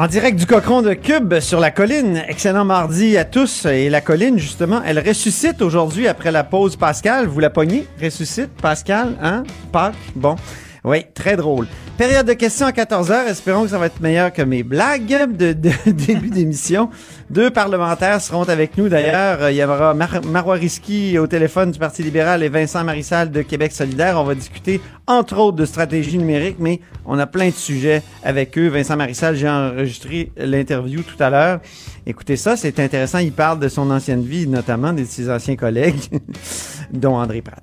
[0.00, 2.22] En direct du Cochon de Cube sur la colline.
[2.26, 3.66] Excellent mardi à tous.
[3.66, 7.26] Et la colline, justement, elle ressuscite aujourd'hui après la pause Pascal.
[7.26, 7.86] Vous la pognez?
[8.02, 9.42] Ressuscite, Pascal, hein?
[9.70, 9.92] Pâques?
[10.16, 10.36] Bon.
[10.84, 11.66] Oui, très drôle.
[11.98, 13.26] Période de questions à 14h.
[13.28, 16.88] Espérons que ça va être meilleur que mes blagues de, de début d'émission.
[17.30, 18.88] Deux parlementaires seront avec nous.
[18.88, 23.30] D'ailleurs, il y aura Mar Marois Risky au téléphone du Parti libéral et Vincent Marissal
[23.30, 24.18] de Québec solidaire.
[24.18, 28.58] On va discuter, entre autres, de stratégie numérique, mais on a plein de sujets avec
[28.58, 28.66] eux.
[28.66, 31.60] Vincent Marissal, j'ai enregistré l'interview tout à l'heure.
[32.04, 33.18] Écoutez ça, c'est intéressant.
[33.18, 36.00] Il parle de son ancienne vie, notamment de ses anciens collègues,
[36.92, 37.62] dont André Pratt.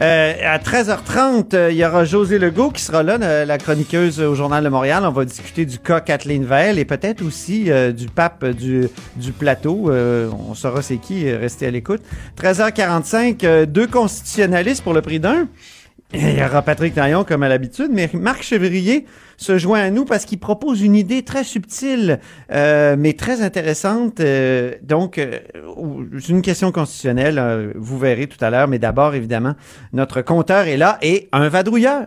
[0.00, 4.62] Euh, à 13h30, il y aura José Legault qui sera là, la chroniqueuse au Journal
[4.62, 5.02] de Montréal.
[5.04, 8.86] On va discuter du cas Kathleen Veil et peut-être aussi euh, du pape du,
[9.16, 9.90] du plateau.
[9.90, 11.30] Euh, on saura c'est qui.
[11.30, 12.02] Restez à l'écoute.
[12.40, 15.48] 13h45, deux constitutionnalistes pour le prix d'un.
[16.14, 19.04] Il y aura Patrick Taillon comme à l'habitude, mais Marc Chevrier
[19.36, 22.18] se joint à nous parce qu'il propose une idée très subtile,
[22.50, 24.20] euh, mais très intéressante.
[24.20, 25.38] Euh, donc, euh,
[26.30, 29.54] une question constitutionnelle, vous verrez tout à l'heure, mais d'abord, évidemment,
[29.92, 32.06] notre compteur est là et un vadrouilleur.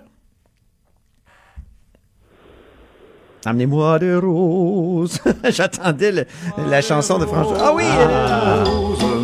[3.46, 5.20] Amenez-moi des roses.
[5.50, 6.28] J'attendais
[6.70, 7.58] la chanson de François.
[7.60, 7.86] Ah oui!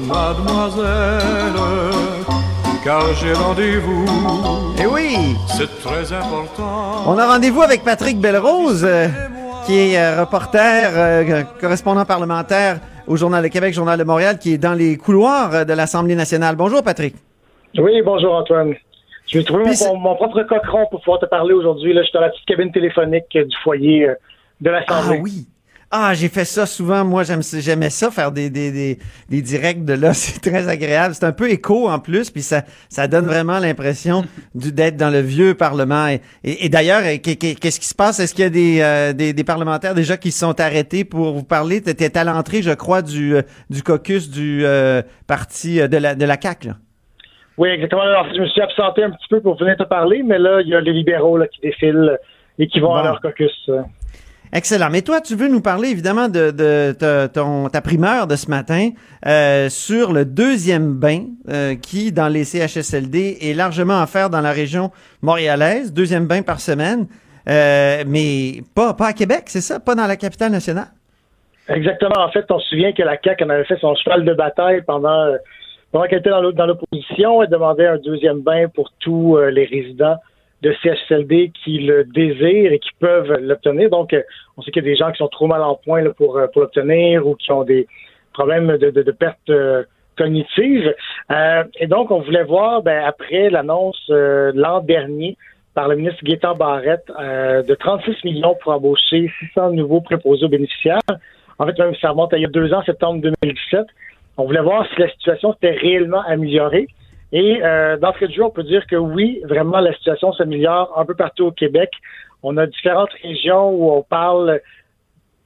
[0.07, 1.53] mademoiselle
[2.87, 4.05] car j'ai rendez-vous.
[4.81, 5.35] Eh oui!
[5.47, 7.03] C'est très important.
[7.05, 9.07] On a rendez-vous avec Patrick Belrose, euh,
[9.65, 14.53] qui est euh, reporter, euh, correspondant parlementaire au Journal de Québec, Journal de Montréal, qui
[14.53, 16.55] est dans les couloirs de l'Assemblée nationale.
[16.55, 17.15] Bonjour, Patrick.
[17.77, 18.73] Oui, bonjour, Antoine.
[19.27, 21.93] Je vais trouver mon, mon, propre cochon pour pouvoir te parler aujourd'hui.
[21.95, 24.07] Je suis dans la petite cabine téléphonique du foyer
[24.61, 25.17] de l'Assemblée.
[25.19, 25.47] Ah oui!
[25.89, 27.05] Ah, j'ai fait ça souvent.
[27.05, 28.99] Moi, j'aimais ça, faire des, des, des,
[29.29, 30.13] des, directs de là.
[30.13, 31.15] C'est très agréable.
[31.15, 35.21] C'est un peu écho en plus, puis ça, ça donne vraiment l'impression d'être dans le
[35.21, 36.07] vieux Parlement.
[36.07, 38.19] Et, et, d'ailleurs, qu'est-ce qui se passe?
[38.19, 41.33] Est-ce qu'il y a des, euh, des, des, parlementaires déjà qui se sont arrêtés pour
[41.33, 41.81] vous parler?
[41.81, 46.15] Tu étais à l'entrée, je crois, du, euh, du caucus du euh, parti de la,
[46.15, 46.67] de la CAQ.
[46.67, 46.73] Là.
[47.57, 48.03] Oui, exactement.
[48.03, 50.67] Alors, je me suis absenté un petit peu pour venir te parler, mais là, il
[50.67, 52.17] y a les libéraux là, qui défilent
[52.59, 53.69] et qui vont à leur caucus.
[54.53, 54.89] Excellent.
[54.89, 58.91] Mais toi, tu veux nous parler évidemment de, de, ton, ta primeur de ce matin
[59.25, 64.51] euh, sur le deuxième bain euh, qui, dans les CHSLD, est largement offert dans la
[64.51, 64.91] région
[65.21, 67.07] montréalaise, deuxième bain par semaine,
[67.49, 69.79] euh, mais pas, pas à Québec, c'est ça?
[69.79, 70.87] Pas dans la capitale nationale?
[71.67, 72.19] Exactement.
[72.19, 74.81] En fait, on se souvient que la CAQ en avait fait son cheval de bataille
[74.87, 75.33] pendant,
[75.91, 77.41] pendant qu'elle était dans l'opposition.
[77.41, 80.17] Elle demandait un deuxième bain pour tous les résidents
[80.61, 83.89] de CHSLD qui le désirent et qui peuvent l'obtenir.
[83.89, 84.23] Donc, euh,
[84.57, 86.47] on sait qu'il y a des gens qui sont trop mal en point pour, euh,
[86.47, 87.87] pour l'obtenir ou qui ont des
[88.33, 89.83] problèmes de, de, de perte euh,
[90.17, 90.95] cognitive.
[91.79, 95.37] et donc, on voulait voir, ben, après l'annonce l'an dernier
[95.75, 100.97] par le ministre Gaétan Barrette de 36 millions pour embaucher 600 nouveaux préposés aux bénéficiaires.
[101.59, 103.85] En fait, même ça remonte à il y a deux ans, septembre 2017.
[104.37, 106.87] On voulait voir si la situation s'était réellement améliorée.
[107.31, 111.05] Et euh, d'entrée de jeu, on peut dire que oui, vraiment, la situation s'améliore un
[111.05, 111.91] peu partout au Québec.
[112.43, 114.61] On a différentes régions où on parle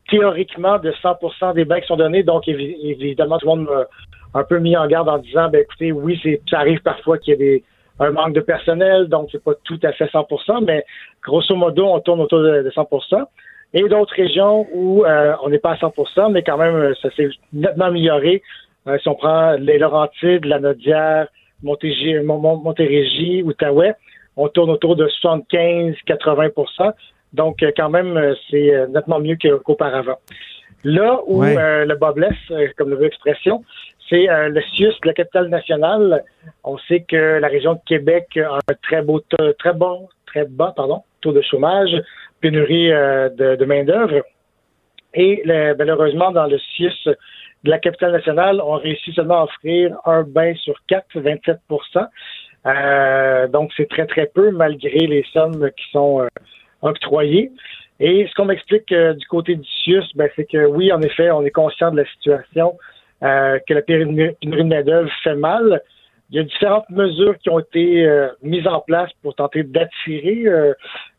[0.10, 2.24] théoriquement de 100% des bains qui sont donnés.
[2.24, 3.86] Donc, évidemment, tout le monde m'a
[4.40, 7.36] un peu mis en garde en disant, ben écoutez, oui, ça arrive parfois qu'il y
[7.36, 7.64] a des,
[8.00, 10.84] un manque de personnel, donc c'est pas tout à fait 100% mais
[11.24, 13.26] grosso modo, on tourne autour de, 100%
[13.74, 17.30] Et d'autres régions où euh, on n'est pas à 100% mais quand même, ça s'est
[17.54, 18.42] nettement amélioré.
[18.88, 21.28] Euh, si on prend les Laurentides, la Nodière,
[21.62, 23.94] Montérégie, Outaouais,
[24.36, 26.94] on tourne autour de 75-80%
[27.34, 30.18] Donc, euh, quand même, euh, c'est nettement mieux qu'auparavant.
[30.84, 32.34] Là où le bas blesse,
[32.76, 33.64] comme le veut l'expression,
[34.10, 36.24] c'est le CIUS la capitale nationale.
[36.64, 39.22] On sait que la région de Québec a un très beau,
[39.60, 41.92] très bon, très bas, pardon, taux de chômage,
[42.42, 44.24] pénurie de, main-d'œuvre.
[45.14, 47.10] Et malheureusement, dans le CIUS
[47.64, 51.58] de la capitale nationale ont réussi seulement à offrir un bain sur quatre, 27%
[52.66, 56.28] euh, Donc, c'est très, très peu malgré les sommes qui sont euh,
[56.82, 57.52] octroyées.
[58.00, 61.30] Et ce qu'on m'explique euh, du côté du CIUS, ben, c'est que oui, en effet,
[61.32, 62.78] on est conscient de la situation,
[63.22, 65.82] euh, que la pénurie de main-d'œuvre fait mal.
[66.32, 68.08] Il y a différentes mesures qui ont été
[68.42, 70.46] mises en place pour tenter d'attirer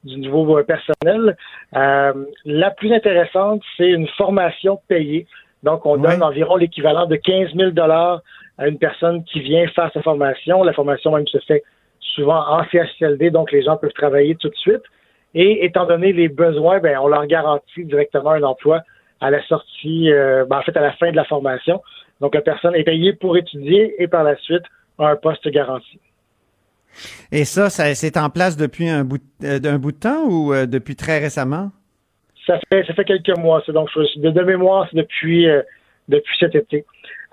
[0.04, 1.36] du nouveau personnel.
[1.74, 5.26] la plus intéressante, c'est une formation payée
[5.62, 8.20] Donc, on donne environ l'équivalent de 15 000 dollars
[8.58, 10.62] à une personne qui vient faire sa formation.
[10.62, 11.62] La formation même se fait
[12.00, 14.82] souvent en CHSLD, donc les gens peuvent travailler tout de suite.
[15.34, 18.82] Et étant donné les besoins, ben, on leur garantit directement un emploi
[19.20, 21.80] à la sortie, euh, ben, en fait, à la fin de la formation.
[22.20, 24.64] Donc, la personne est payée pour étudier et par la suite
[24.98, 25.98] a un poste garanti.
[27.30, 30.52] Et ça, ça c'est en place depuis un bout, euh, d'un bout de temps ou
[30.52, 31.70] euh, depuis très récemment?
[32.46, 33.62] Ça fait, ça fait quelques mois.
[33.64, 35.62] C'est donc je- de, de mémoire, c'est depuis, euh,
[36.08, 36.84] depuis cet été.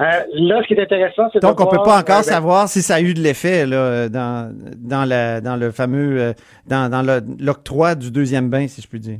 [0.01, 2.33] Euh, là, ce qui est intéressant, c'est Donc, on peut voir, pas encore euh, ben,
[2.33, 6.33] savoir si ça a eu de l'effet là, dans, dans, la, dans le fameux,
[6.67, 9.19] dans, dans l'octroi du deuxième bain, si je puis dire.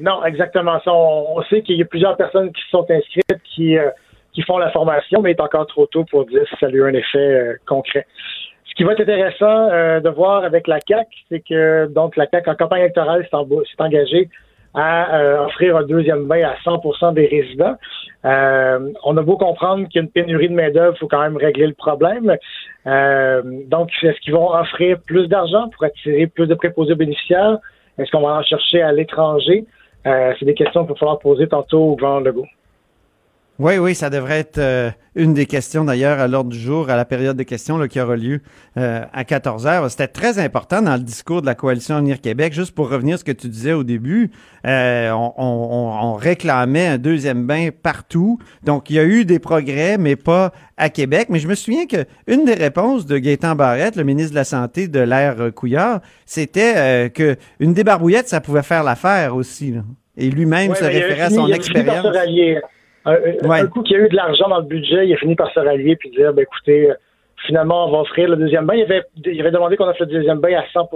[0.00, 0.92] Non, exactement ça.
[0.92, 3.76] On, on sait qu'il y a plusieurs personnes qui se sont inscrites, qui,
[4.32, 6.70] qui font la formation, mais il est encore trop tôt pour dire si ça a
[6.70, 8.06] eu un effet concret.
[8.68, 9.68] Ce qui va être intéressant
[10.00, 14.30] de voir avec la CAC, c'est que donc la CAC en campagne électorale s'est engagée
[14.74, 17.76] à euh, offrir un deuxième bain à 100% des résidents.
[18.24, 21.08] Euh, on a beau comprendre qu'il y a une pénurie de main d'œuvre, il faut
[21.08, 22.36] quand même régler le problème.
[22.86, 27.58] Euh, donc, est-ce qu'ils vont offrir plus d'argent pour attirer plus de préposés bénéficiaires?
[27.98, 29.64] Est-ce qu'on va en chercher à l'étranger?
[30.06, 32.46] Euh, C'est des questions qu'il va falloir poser tantôt au gouvernement Legault.
[33.62, 36.96] Oui, oui, ça devrait être euh, une des questions d'ailleurs à l'ordre du jour, à
[36.96, 38.40] la période de questions là, qui aura lieu
[38.76, 39.88] euh, à 14 heures.
[39.90, 43.18] C'était très important dans le discours de la coalition Avenir Québec, juste pour revenir à
[43.18, 44.30] ce que tu disais au début,
[44.66, 48.38] euh, on, on- on réclamait un deuxième bain partout.
[48.64, 51.28] Donc, il y a eu des progrès, mais pas à Québec.
[51.30, 54.44] Mais je me souviens que une des réponses de Gaétan Barrette, le ministre de la
[54.44, 59.70] Santé de l'ère Couillard, c'était euh, que une débarbouillette, ça pouvait faire l'affaire aussi.
[59.70, 59.82] là.
[60.16, 62.04] Et lui-même Ouais, se référait à son expérience.
[63.04, 63.60] Un, un- Ouais.
[63.60, 65.50] un coup qu'il y a eu de l'argent dans le budget, il a fini par
[65.52, 66.94] se rallier puis dire ben écoutez, euh,
[67.46, 68.74] finalement, on va offrir le deuxième bain.
[68.74, 70.88] Il avait, il avait demandé qu'on offre le deuxième bain à 100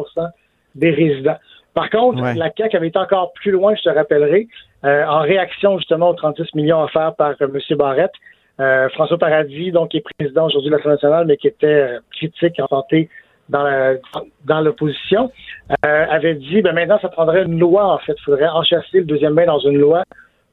[0.74, 1.36] des résidents.
[1.74, 2.34] Par contre, Ouais.
[2.34, 4.46] la CAQ avait été encore plus loin, je te rappellerai,
[4.84, 7.76] euh, en réaction justement aux 36 millions offerts par euh, M.
[7.76, 8.12] Barrette.
[8.58, 11.98] Euh, François Paradis, donc, qui est président aujourd'hui de l'Assemblée nationale, mais qui était euh,
[12.12, 13.10] critique en santé
[13.50, 13.94] dans la-
[14.46, 15.30] dans l'opposition,
[15.84, 18.14] euh, avait dit ben maintenant, ça prendrait une loi, en fait.
[18.18, 20.04] Il faudrait enchasser le deuxième bain dans une loi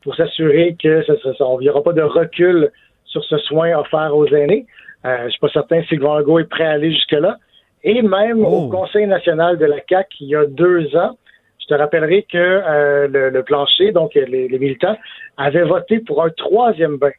[0.04, 2.70] pour s'assurer que ça, ça- ça- on- il n'y aura pas de recul
[3.06, 4.66] sur ce soin offert aux aînés.
[5.06, 7.38] Euh, je suis pas certain si le gouvernement Legault est prêt à aller jusque-là.
[7.84, 8.66] Et même Oh.
[8.66, 11.18] au Conseil national de la CAC il y a deux ans,
[11.62, 14.98] je te rappellerai que euh, le, le plancher, donc les, les militants,
[15.38, 17.12] avaient voté pour un troisième bain.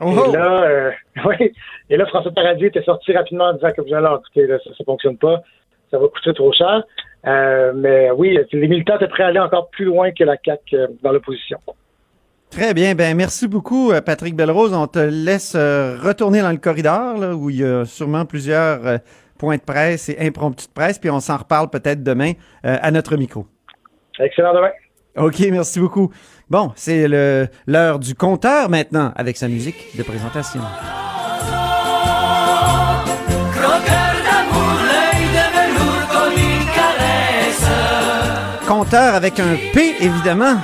[0.00, 0.90] Oh, Et là, euh,
[1.24, 1.52] oui.
[1.90, 4.84] Et là, François Paradis était sorti rapidement en disant que alors, écoutez, là, ça ne
[4.84, 5.42] fonctionne pas,
[5.90, 6.82] ça va coûter trop cher.
[7.26, 10.60] Euh, mais oui, les militants étaient prêts à aller encore plus loin que la CAC
[10.74, 11.58] euh, dans l'opposition.
[12.54, 12.94] Très bien.
[12.94, 14.72] Ben, merci beaucoup, euh, Patrick Belrose.
[14.74, 18.86] On te laisse euh, retourner dans le corridor, là, où il y a sûrement plusieurs
[18.86, 18.98] euh,
[19.38, 22.32] points de presse et impromptus de presse, puis on s'en reparle peut-être demain
[22.64, 23.48] euh, à notre micro.
[24.20, 24.70] Excellent demain.
[25.16, 26.12] OK, merci beaucoup.
[26.48, 27.08] Bon, c'est
[27.66, 30.60] l'heure du compteur maintenant, avec sa musique de présentation.
[38.68, 40.56] Compteur avec un P, évidemment,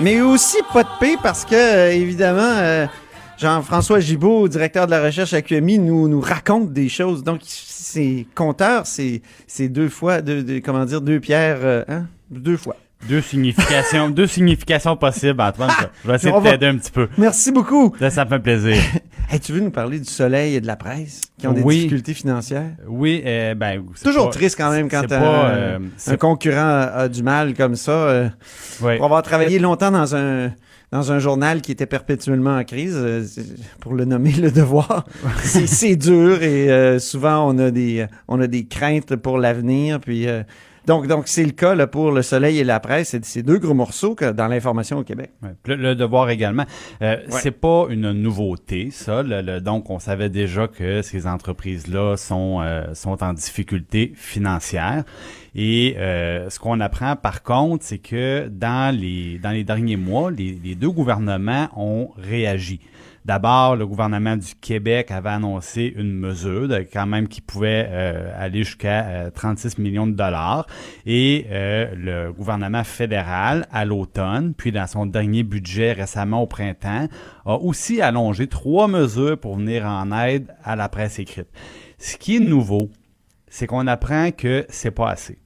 [0.00, 2.86] mais aussi pas de P parce que, euh, évidemment, euh,
[3.38, 7.22] Jean-François Gibault, directeur de la recherche à QMI, nous, nous raconte des choses.
[7.24, 12.04] Donc, c'est compteur, c'est c'est deux fois, deux, deux- comment dire, deux pierres, euh, hein?
[12.30, 12.76] Deux fois.
[13.08, 15.70] Deux significations, deux significations possibles, Antoine.
[16.04, 17.08] Je vais essayer de va- t'aider un petit peu.
[17.18, 17.94] Merci beaucoup.
[18.00, 18.76] Là, ça me fait plaisir.
[19.30, 21.76] Hey, tu veux nous parler du soleil et de la presse qui ont des Oui.
[21.76, 22.72] difficultés financières?
[22.86, 26.58] Oui, euh, ben, c'est Toujours pas- triste quand même quand un, pas, euh, un concurrent
[26.60, 27.90] a, a du mal comme ça.
[27.92, 28.28] euh,
[28.82, 28.96] ouais.
[28.98, 30.52] Pour avoir travaillé longtemps dans un
[30.92, 33.24] dans un journal qui était perpétuellement en crise, euh,
[33.80, 35.06] pour le nommer Le Devoir,
[35.42, 40.00] c'est c'est dur et euh, souvent on a des on a des craintes pour l'avenir.
[40.00, 40.42] Puis euh,
[40.86, 43.10] donc donc c'est le cas là, pour le Soleil et la presse.
[43.10, 45.30] C'est ces deux gros morceaux que, dans l'information au Québec.
[45.42, 45.50] Ouais.
[45.66, 46.64] Le, le devoir également.
[47.02, 49.22] Euh, C'est pas une nouveauté, ça.
[49.22, 55.04] Le- le- donc, on savait déjà que ces entreprises-là sont euh, sont en difficulté financière.
[55.54, 60.30] Et euh, ce qu'on apprend, par contre, c'est que dans les dans les derniers mois,
[60.30, 62.80] les, les deux gouvernements ont réagi.
[63.24, 68.30] D'abord, le gouvernement du Québec avait annoncé une mesure de- quand même qui pouvait euh,
[68.36, 70.66] aller jusqu'à euh, 36 millions de dollars.
[71.06, 77.08] Et euh, le gouvernement fédéral, à l'automne, puis dans son dernier budget récemment au printemps,
[77.46, 81.48] a aussi allongé trois mesures pour venir en aide à la presse écrite.
[81.98, 82.90] Ce qui est nouveau,
[83.48, 85.38] c'est qu'on apprend que c'est pas assez.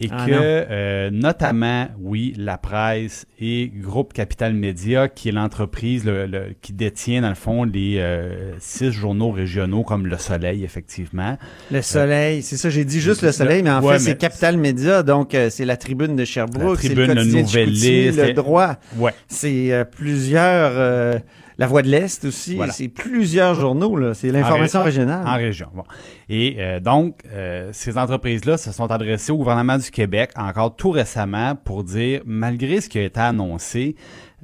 [0.00, 6.04] Et Ah que, euh, notamment, oui, la presse et Groupe Capital Média, qui est l'entreprise
[6.04, 10.62] le- le- qui détient, dans le fond, les euh, six journaux régionaux comme Le Soleil,
[10.62, 11.36] effectivement.
[11.72, 14.56] Le Soleil, c'est ça, j'ai dit juste le Soleil, mais en Ouais, fait c'est Capital
[14.56, 18.76] Média, donc euh, c'est la Tribune de La Sherbrooke, c'est Tribune, le Nouvelliste, le droit.
[18.98, 19.12] Ouais.
[19.26, 21.18] C'est euh, plusieurs, euh,
[21.58, 22.54] La Voix de l'Est aussi.
[22.54, 22.72] Voilà.
[22.72, 24.14] C'est plusieurs journaux, là.
[24.14, 25.26] C'est l'information régionale.
[25.26, 25.68] En région.
[25.74, 25.82] Bon.
[26.28, 30.90] Et euh, donc, euh, ces entreprises-là se sont adressées au gouvernement du Québec encore tout
[30.90, 33.96] récemment pour dire, malgré ce qui a été annoncé,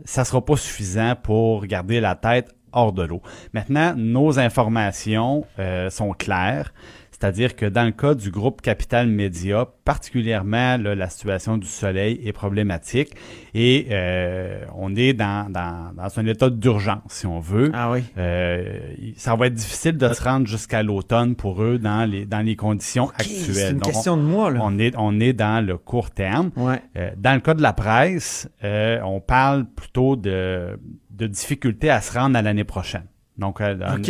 [0.05, 3.23] ça sera pas suffisant pour garder la tête hors de l'eau.
[3.53, 6.73] Maintenant, nos informations euh, sont claires.
[7.25, 12.21] C'est-à-dire que dans le cas du groupe Capital Média, particulièrement là, la situation du soleil
[12.23, 13.13] est problématique
[13.55, 17.71] et euh, on est dans, dans, dans un état d'urgence, si on veut.
[17.73, 18.01] Ah oui.
[18.19, 18.79] Euh,
[19.17, 22.57] ça va être difficile de se rendre jusqu'à l'automne pour eux dans les, dans les
[22.57, 23.55] conditions actuelles.
[23.55, 24.61] C'est une Donc, question de moi, là.
[24.63, 26.51] on, est, on est dans le court terme.
[26.59, 26.83] Ouais.
[26.99, 30.79] Euh, dans le cas de la presse, on parle plutôt de,
[31.09, 33.05] de difficultés à se rendre à l'année prochaine.
[33.37, 34.01] Donc, euh, un-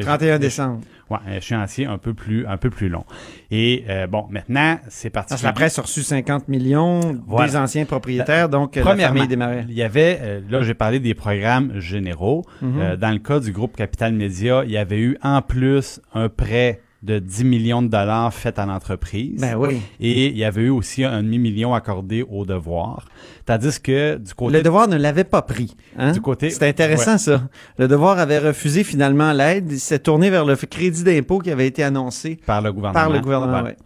[0.00, 0.80] 31 décembre.
[1.10, 3.04] Ouais, un échéancier un peu plus, un peu plus long.
[3.50, 5.28] Et euh, bon, maintenant, c'est parti.
[5.30, 7.46] Parce que la presse a reçu 50 millions Voilà.
[7.50, 11.00] des anciens propriétaires, donc euh, la Premièrement, famille il y avait, euh, là j'ai parlé
[11.00, 12.44] des programmes généraux.
[12.62, 12.80] Mhm.
[12.80, 16.30] Euh, dans le cas du groupe Capital Média, il y avait eu en plus un
[16.30, 19.40] prêt de 10 millions de dollars fait à l'entreprise.
[19.40, 19.80] Ben oui.
[20.00, 23.06] Et il y avait eu aussi un demi-million accordé au devoir.
[23.44, 25.76] Tandis que du côté Le devoir ne l'avait pas pris.
[25.98, 26.12] Hein?
[26.12, 27.42] Du côté- C'est intéressant, ça.
[27.76, 29.70] Le devoir avait refusé finalement l'aide.
[29.70, 33.00] Il s'est tourné vers le crédit d'impôt qui avait été annoncé par le gouvernement.
[33.04, 33.62] par le gouvernement.
[33.62, 33.76] Ouais.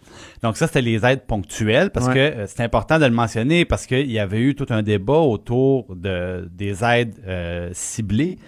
[0.43, 3.87] Donc ça, c'était les aides ponctuelles parce que euh, c'est important de le mentionner parce
[3.87, 8.39] qu'il y avait eu tout un débat autour de, des aides euh, ciblées.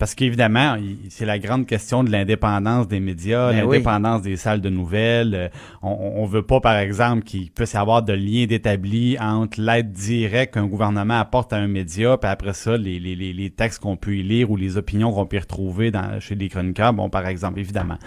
[0.00, 0.76] Parce qu'évidemment,
[1.10, 3.76] c'est la grande question de l'indépendance des médias, Ben oui.
[3.76, 5.34] l'indépendance des salles de nouvelles.
[5.34, 5.48] Euh,
[5.82, 9.92] On, on veut pas, par exemple, qu'il puisse y avoir de lien d'établi entre l'aide
[9.92, 13.80] directe qu'un gouvernement apporte à un média, puis après ça, les, les, les, les textes
[13.80, 16.94] qu'on peut y lire ou les opinions qu'on peut y retrouver dans, chez les chroniqueurs,
[16.94, 17.98] bon, par exemple, évidemment.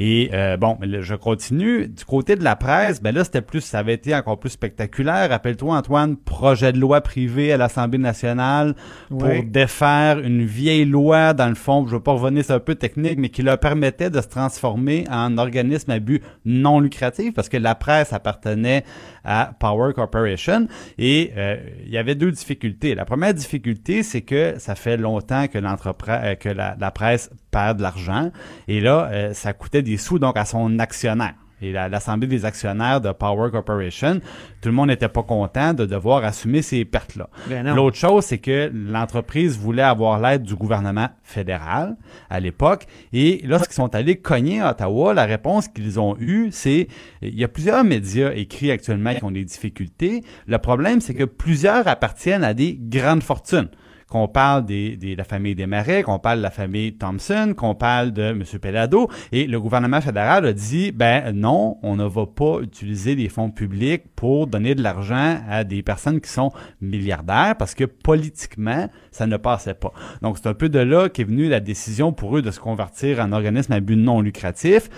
[0.00, 1.88] Et euh, bon, je continue.
[1.88, 5.28] Du côté de la presse, ben là, c'était plus, ça avait été encore plus spectaculaire.
[5.28, 8.76] Rappelle-toi, Antoine, projet de loi privé à l'Assemblée nationale
[9.08, 9.44] pour Oui.
[9.44, 13.18] défaire une vieille loi, dans le fond, je veux pas revenir, c'est un peu technique,
[13.18, 17.56] mais qui leur permettait de se transformer en organisme à but non lucratif, parce que
[17.56, 18.84] la presse appartenait
[19.24, 20.68] à Power Corporation.
[20.96, 22.94] Et euh, il y avait deux difficultés.
[22.94, 27.30] La première difficulté, c'est que ça fait longtemps que l'entreprise, euh, que la, la presse
[27.50, 28.30] perd de l'argent.
[28.68, 31.34] Et là, euh, ça coûtait des sous donc à son actionnaire.
[31.60, 34.20] Et la- l'Assemblée des actionnaires de Power Corporation,
[34.60, 37.28] tout le monde n'était pas content de devoir assumer ces pertes-là.
[37.48, 37.74] Ben.
[37.74, 41.96] L'autre chose, c'est que l'entreprise voulait avoir l'aide du gouvernement fédéral
[42.30, 42.86] à l'époque.
[43.12, 46.86] Et lorsqu'ils sont allés cogner à Ottawa, la réponse qu'ils ont eue, c'est
[47.22, 50.22] il y a plusieurs médias écrits actuellement qui ont des difficultés.
[50.46, 53.68] Le problème, c'est que plusieurs appartiennent à des grandes fortunes
[54.10, 57.74] qu'on parle des, des- de la famille Desmarais, qu'on parle de la famille Thompson, qu'on
[57.74, 58.42] parle de M.
[58.60, 63.28] Pelado, et le gouvernement fédéral a dit, ben non, on ne va pas utiliser des
[63.28, 66.50] fonds publics pour donner de l'argent à des personnes qui sont
[66.80, 69.92] milliardaires, parce que politiquement, ça ne passait pas.
[70.22, 73.20] Donc, c'est un peu de là qu'est venue la décision pour eux de se convertir
[73.20, 74.88] en organisme à but non lucratif.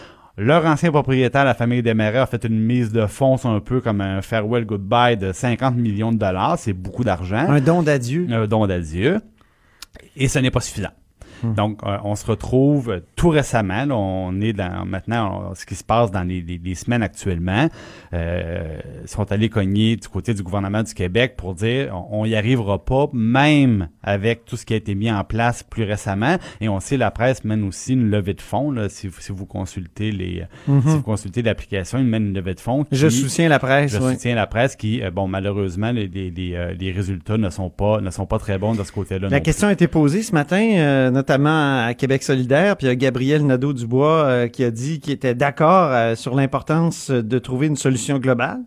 [0.42, 4.00] Leur ancien propriétaire, la famille Desmarais, a fait une mise de fonds, un peu comme
[4.00, 6.58] un farewell goodbye de 50 millions de dollars.
[6.58, 8.26] C'est beaucoup d'argent Un don d'adieu.
[8.30, 9.20] un don d'adieu.
[10.16, 10.92] Et ce n'est pas suffisant.
[11.44, 13.84] Donc, euh, on se retrouve euh, tout récemment.
[13.84, 17.02] là, on est dans maintenant on- ce qui se passe dans les, les- les semaines
[17.02, 17.68] actuellement.
[18.12, 22.34] Euh, ils sont allés cogner du côté du gouvernement du Québec pour dire on n'y
[22.34, 26.36] arrivera pas, même avec tout ce qui a été mis en place plus récemment.
[26.60, 28.70] Et on sait la presse mène aussi une levée de fonds.
[28.70, 32.54] Là, si, vous- si vous consultez les, si vous consultez l'application, ils mènent une levée
[32.54, 32.84] de fonds.
[32.92, 33.92] Je soutiens la presse.
[33.92, 34.12] je oui.
[34.14, 37.70] soutiens la presse qui, euh, bon, malheureusement, les, les, les, euh, les résultats ne sont
[37.70, 39.28] pas ne sont pas très bons de ce côté-là.
[39.28, 42.92] La question a été posée ce matin, euh, notamment à Québec solidaire, puis il y
[42.92, 47.68] a Gabriel Nadeau-Dubois euh, qui a dit qu'il était d'accord euh, sur l'importance de trouver
[47.68, 48.60] une solution globale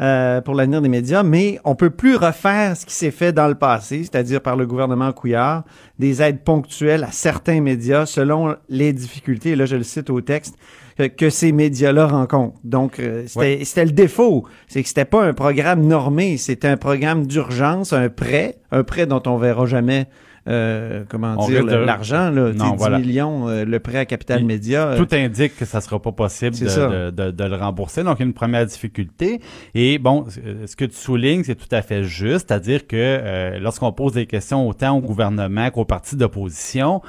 [0.00, 3.46] euh, pour l'avenir des médias, mais on peut plus refaire ce qui s'est fait dans
[3.46, 5.64] le passé, c'est-à-dire par le gouvernement Couillard,
[5.98, 10.20] des aides ponctuelles à certains médias selon les difficultés, et là je le cite au
[10.20, 10.56] texte,
[10.96, 12.58] que, que ces médias-là rencontrent.
[12.64, 16.76] Donc, euh, c'était c'était le défaut, c'est que c'était pas un programme normé, c'était un
[16.76, 20.06] programme d'urgence, un prêt, un prêt dont on verra jamais
[20.48, 22.98] euh, comment On dire de- l'argent Non, 10 voilà.
[22.98, 24.88] millions euh, le prêt à Capital Média.
[24.88, 28.02] euh, Tout indique que ça sera pas possible de, de, de- de le rembourser.
[28.02, 29.40] Donc, il y a une première difficulté.
[29.74, 30.26] Et bon,
[30.66, 32.48] ce que tu soulignes, c'est tout à fait juste.
[32.48, 37.00] C'est-à-dire que euh, lorsqu'on pose des questions autant au gouvernement qu'aux partis d'opposition,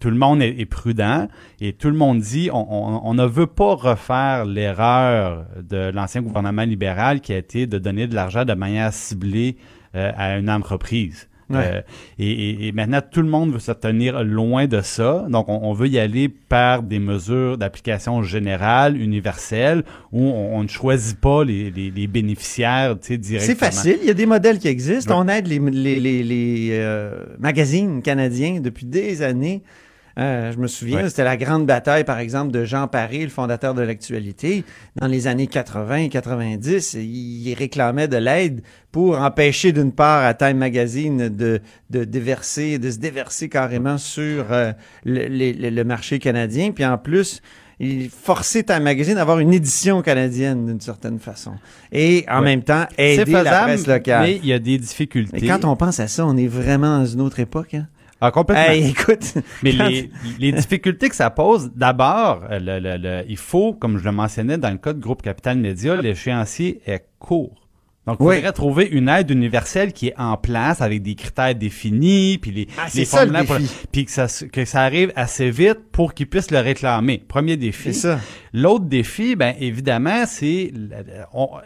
[0.00, 1.28] tout le monde est, est prudent
[1.60, 6.22] et tout le monde dit on, on- on ne veut pas refaire l'erreur de l'ancien
[6.22, 9.56] gouvernement libéral qui a été de donner de l'argent de manière ciblée
[9.92, 11.28] à une entreprise.
[11.52, 11.82] Euh,
[12.18, 15.26] et, maintenant, tout le monde veut se tenir loin de ça.
[15.28, 21.18] Donc, on, veut y aller par des mesures d'application générale, universelle, où on, ne choisit
[21.20, 23.40] pas les, les, bénéficiaires directement.
[23.40, 23.98] C'est facile.
[24.02, 25.20] Il y a des modèles qui existent.
[25.20, 29.62] On aide les, les, les euh, magazines canadiens depuis des années
[30.18, 33.74] euh, je me souviens, c'était la grande bataille, par exemple, de Jean Paré, le fondateur
[33.74, 34.64] de l'actualité.
[34.96, 40.34] Dans les années 80 et 90, il réclamait de l'aide pour empêcher, d'une part, à
[40.34, 44.72] Time Magazine de, de déverser, de se déverser carrément sur euh,
[45.04, 46.70] le, marché canadien.
[46.70, 47.42] Puis en plus,
[47.80, 51.54] il forçait Time Magazine d'avoir une édition canadienne d'une certaine façon.
[51.90, 54.22] Et en même temps, aider la presse locale.
[54.22, 55.44] Mais il y a des difficultés.
[55.44, 57.74] Et quand on pense à ça, on est vraiment dans une autre époque.
[57.74, 57.88] Hein?
[58.20, 58.88] Ah, complètement.
[58.88, 59.34] écoute.
[59.62, 64.04] Mais les, les, difficultés que ça pose, d'abord, le, le, le, il faut, comme je
[64.04, 67.64] le mentionnais dans le cas de Groupe Capital Média, l'échéancier est court.
[68.06, 72.36] Donc, il faudrait trouver une aide universelle qui est en place avec des critères définis,
[72.36, 73.44] puis les, ah, les formulaires,
[73.92, 77.22] puis que ça, que ça arrive assez vite pour qu'ils puissent le réclamer.
[77.26, 77.94] Premier défi.
[77.94, 78.20] C'est ça.
[78.52, 80.70] L'autre défi, ben évidemment, c'est,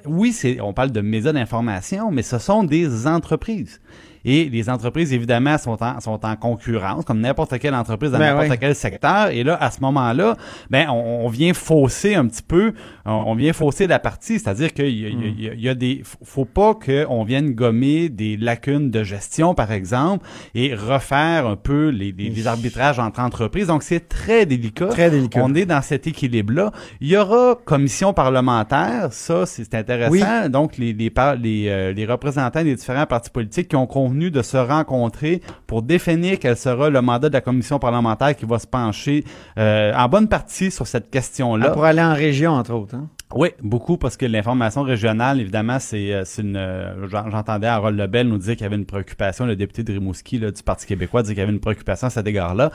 [0.07, 3.81] oui, c'est, on parle de médias d'information, mais ce sont des entreprises.
[4.31, 8.37] Et les entreprises, évidemment, sont en, sont en concurrence, comme n'importe quelle entreprise dans ben
[8.37, 9.29] n'importe quel secteur.
[9.29, 10.37] Et là, à ce moment-là,
[10.69, 12.75] ben, on, vient fausser un petit peu,
[13.07, 14.39] on, vient fausser la partie.
[14.39, 19.03] C'est-à-dire qu'il y, a, y, a, des, faut pas qu'on vienne gommer des lacunes de
[19.03, 23.69] gestion, par exemple, et refaire un peu les, les, arbitrages entre entreprises.
[23.69, 24.89] Donc, c'est très délicat.
[24.89, 25.41] Très délicat.
[25.43, 26.71] On est dans cet équilibre-là.
[27.01, 30.51] Il y aura commission parlementaire, ça, c'est intéressant.
[30.51, 34.43] Donc, les, les, les, euh, les représentants des différents partis politiques qui ont convenu de
[34.43, 38.67] se rencontrer pour définir quel sera le mandat de la commission parlementaire qui va se
[38.67, 39.25] pencher
[39.59, 41.67] euh, en bonne partie sur cette question-là.
[41.69, 42.95] Ah, pour aller en région, entre autres.
[42.97, 43.09] Hein?
[43.35, 46.57] Oui, beaucoup, parce que l'information régionale, évidemment, c'est euh, une...
[46.57, 50.39] Euh, j'entendais Harold Lebel nous dire qu'il y avait une préoccupation, le député de Rimouski
[50.39, 52.71] là, du Parti québécois dit qu'il y avait une préoccupation à cet égard-là.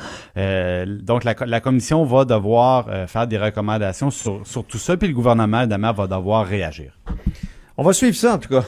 [0.86, 5.14] donc, la, la, commission va devoir faire des recommandations sur, sur tout ça, puis le
[5.14, 6.94] gouvernement, évidemment, va devoir réagir.
[7.76, 8.64] On va suivre ça, en tout cas.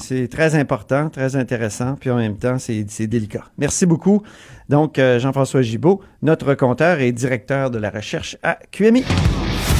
[0.00, 3.44] C'est très important, très intéressant, puis en même temps, c'est délicat.
[3.56, 4.22] Merci beaucoup.
[4.68, 9.04] Donc, euh, Jean-François Gibault, notre compteur et directeur de la recherche à QMI.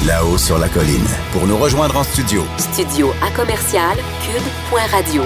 [0.07, 1.05] Là-haut sur la colline.
[1.31, 2.43] Pour nous rejoindre en studio.
[2.57, 5.23] Studio à commercial cube.radio.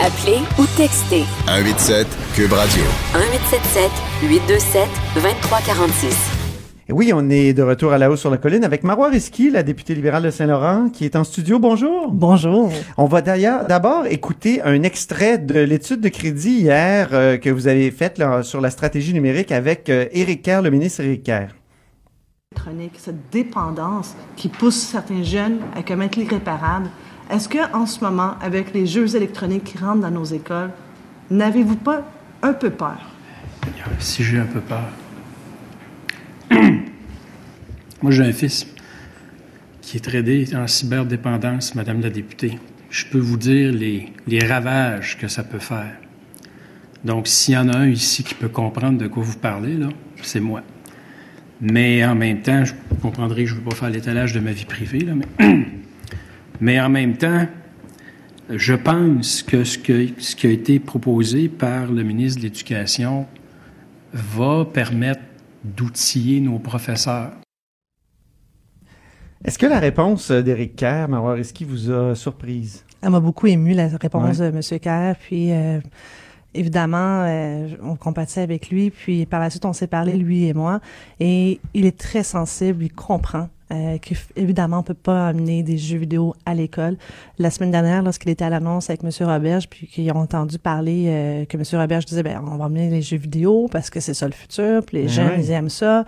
[0.00, 1.24] Appelez ou textez.
[1.46, 2.82] 187 cube radio.
[3.14, 3.90] 1877
[4.22, 6.43] 827 2346.
[6.90, 9.62] Oui, on est de retour à la hausse sur la colline avec Marois Risky, la
[9.62, 11.58] députée libérale de Saint-Laurent, qui est en studio.
[11.58, 12.12] Bonjour.
[12.12, 12.70] Bonjour.
[12.98, 17.68] On va d'ailleurs d'abord écouter un extrait de l'étude de crédit hier euh, que vous
[17.68, 21.48] avez faite sur la stratégie numérique avec euh, Éric Kerr, le ministre Éric Kerr.
[22.98, 26.90] Cette dépendance qui pousse certains jeunes à commettre l'irréparable.
[27.30, 30.70] Est-ce que en ce moment, avec les jeux électroniques qui rentrent dans nos écoles,
[31.30, 32.02] n'avez-vous pas
[32.42, 32.98] un peu peur?
[33.98, 34.84] Si j'ai un peu peur.
[38.02, 38.66] Moi, j'ai un fils
[39.80, 42.58] qui est tradé en cyberdépendance, Madame la députée.
[42.90, 44.12] Je peux vous dire les,
[44.46, 45.96] ravages que ça peut faire.
[47.04, 49.88] Donc, s'il y en a un ici qui peut comprendre de quoi vous parlez, là,
[50.22, 50.62] c'est moi.
[51.60, 54.52] Mais en même temps, je comprendrai que je ne veux pas faire l'étalage de ma
[54.52, 55.12] vie privée, là,
[56.60, 57.46] mais, en même temps,
[58.50, 63.26] je pense que ce qui a été proposé par le ministre de l'Éducation
[64.12, 65.20] va permettre
[65.64, 67.32] d'outiller nos professeurs.
[69.44, 72.84] Est-ce que la réponse d'Éric Kerr, Marois Risky, vous a surprise?
[73.02, 74.80] Elle m'a beaucoup ému, la réponse de M.
[74.80, 75.16] Kerr.
[75.16, 75.80] Puis, euh,
[76.54, 78.90] évidemment, euh, on compatissait avec lui.
[78.90, 80.80] Puis, par la suite, on s'est parlé, lui et moi.
[81.20, 83.50] Et il est très sensible, il comprend.
[83.72, 86.98] Euh, qu'évidemment, on peut pas amener des jeux vidéo à l'école.
[87.38, 89.10] La semaine dernière, lorsqu'il était à l'annonce avec M.
[89.26, 91.64] Roberge, puis qu'ils ont entendu parler euh, que M.
[91.80, 94.84] Roberge disait, ben, on va amener les jeux vidéo parce que c'est ça le futur,
[94.84, 96.04] puis les ben jeunes, ils aiment ça.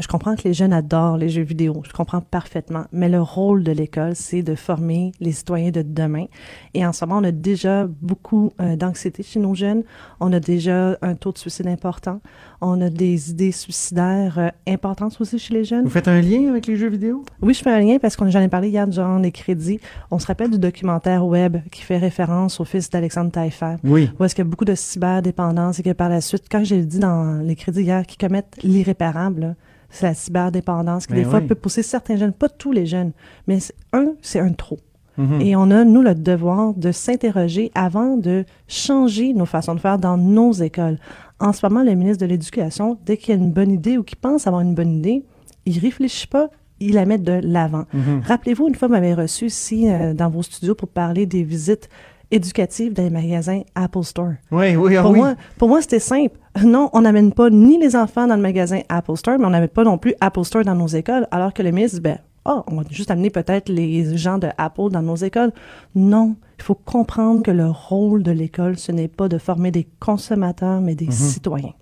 [0.00, 3.62] Je comprends que les jeunes adorent les jeux vidéo, je comprends parfaitement, mais le rôle
[3.62, 6.26] de l'école, c'est de former les citoyens de demain.
[6.74, 9.82] Et en ce moment, on a déjà beaucoup euh, d'anxiété chez nos jeunes,
[10.20, 12.20] on a déjà un taux de suicide important,
[12.60, 15.84] on a des idées suicidaires euh, importantes aussi chez les jeunes.
[15.84, 17.24] Vous faites un lien avec les jeux vidéo?
[17.42, 19.80] Oui, je fais un lien parce qu'on j'en ai parlé hier durant les crédits.
[20.10, 23.76] On se rappelle du documentaire web qui fait référence au fils d'Alexandre Taillefer.
[23.84, 24.10] Oui.
[24.18, 26.82] Où est-ce qu'il y a beaucoup de cyberdépendance et que par la suite, quand j'ai
[26.82, 29.56] dit dans les crédits hier, qui commettent l'irréparable,
[29.90, 33.12] c'est la cyberdépendance qui, des fois, peut pousser certains jeunes, pas tous les jeunes,
[33.46, 33.58] mais
[33.92, 34.78] un, c'est un trop.
[35.18, 35.40] Mhm.
[35.40, 39.98] Et on a, nous, le devoir de s'interroger avant de changer nos façons de faire
[39.98, 40.98] dans nos écoles.
[41.40, 44.18] En ce moment, le ministre de l'Éducation, dès qu'il a une bonne idée ou qu'il
[44.18, 45.24] pense avoir une bonne idée,
[45.66, 46.48] il réfléchit pas,
[46.80, 47.84] il la met de l'avant.
[47.92, 48.22] Mhm.
[48.24, 51.88] Rappelez-vous, une fois, vous m'avez reçu ici euh, dans vos studios pour parler des visites
[52.30, 54.32] éducative dans les magasins Apple Store.
[54.50, 55.18] Oui, oui, ah pour oui.
[55.18, 56.36] Moi, pour moi, c'était simple.
[56.64, 59.68] Non, on n'amène pas ni les enfants dans le magasin Apple Store, mais on n'amène
[59.68, 62.62] pas non plus Apple Store dans nos écoles, alors que le ministre dit, ben, oh,
[62.66, 65.52] on va juste amener peut-être les gens de Apple dans nos écoles.
[65.94, 69.86] Non, il faut comprendre que le rôle de l'école, ce n'est pas de former des
[70.00, 71.12] consommateurs, mais des Mhm.
[71.12, 71.72] citoyens.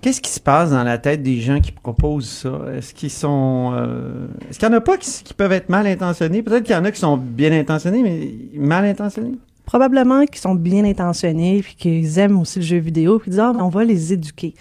[0.00, 2.58] Qu'est-ce qui se passe dans la tête des gens qui proposent ça?
[2.74, 3.72] Est-ce qu'ils sont.
[3.74, 6.42] euh, Est-ce qu'il y en a pas qui, qui peuvent être mal intentionnés?
[6.42, 9.34] Peut-être qu'il y en a qui sont bien intentionnés, mais mal intentionnés?
[9.68, 13.52] Probablement qu'ils sont bien intentionnés, puis qu'ils aiment aussi le jeu vidéo, puis disent, ah,
[13.60, 14.54] on va les éduquer.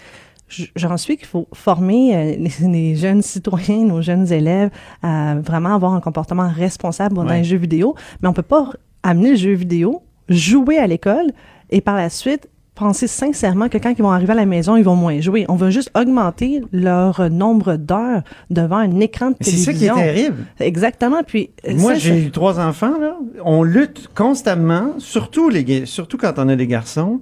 [0.76, 4.70] J'en suis qu'il faut former euh, les, les jeunes citoyens, nos jeunes élèves,
[5.02, 7.38] à vraiment avoir un comportement responsable dans Ouais.
[7.38, 11.32] les jeux vidéo, mais on peut pas amener le jeu vidéo, jouer à l'école,
[11.70, 14.84] et par la suite penser sincèrement que quand ils vont arriver à la maison, ils
[14.84, 15.46] vont moins jouer.
[15.50, 19.96] On veut juste augmenter leur nombre d'heures devant un écran de Mais C'est télévision.
[19.96, 20.46] ça qui est terrible.
[20.60, 21.24] Exactement.
[21.26, 23.16] Puis euh, Moi, j'ai eu trois enfants, là.
[23.44, 27.20] On lutte constamment, surtout, les, ga- surtout quand on a des garçons,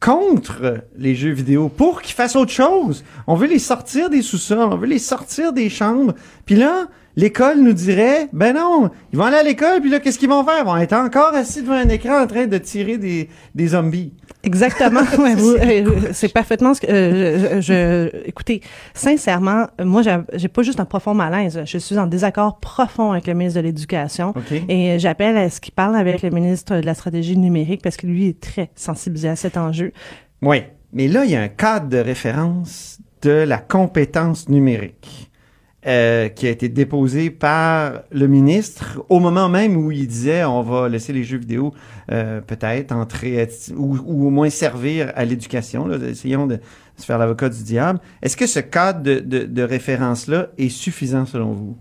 [0.00, 3.04] contre les jeux vidéo pour qu'ils fassent autre chose.
[3.26, 6.14] On veut les sortir des sous-sols, on veut les sortir des chambres.
[6.46, 6.86] Puis là,
[7.18, 10.44] l'école nous dirait, ben non, ils vont aller à l'école, puis là, qu'est-ce qu'ils vont
[10.44, 10.58] faire?
[10.60, 14.12] Ils vont être encore assis devant un écran en train de tirer des, des zombies.
[14.44, 15.00] Exactement.
[15.18, 18.62] Ouais, vous- euh, c'est parfaitement ce que euh, je, je- écoutez,
[18.94, 20.02] sincèrement, moi
[20.34, 23.66] j'ai pas juste un profond malaise, je suis en désaccord profond avec le ministre de
[23.66, 24.32] l'Éducation
[24.68, 27.96] et euh, j'appelle à ce qu'il parle avec le ministre de la stratégie numérique parce
[27.96, 29.92] que lui est très sensibilisé à cet enjeu.
[30.40, 30.62] Oui.
[30.92, 35.27] Mais là, il y a un cadre de référence de la compétence numérique
[35.88, 40.62] euh, qui a été déposé par le ministre au moment même où il disait on
[40.62, 41.72] va laisser les jeux vidéo
[42.12, 43.96] euh, peut-être entrer à- ou,
[44.26, 45.90] au moins servir à l'éducation.
[45.90, 46.58] Essayons de
[46.96, 48.00] se faire l'avocat du diable.
[48.22, 51.76] Est-ce que ce cadre de référence-là est suffisant selon vous?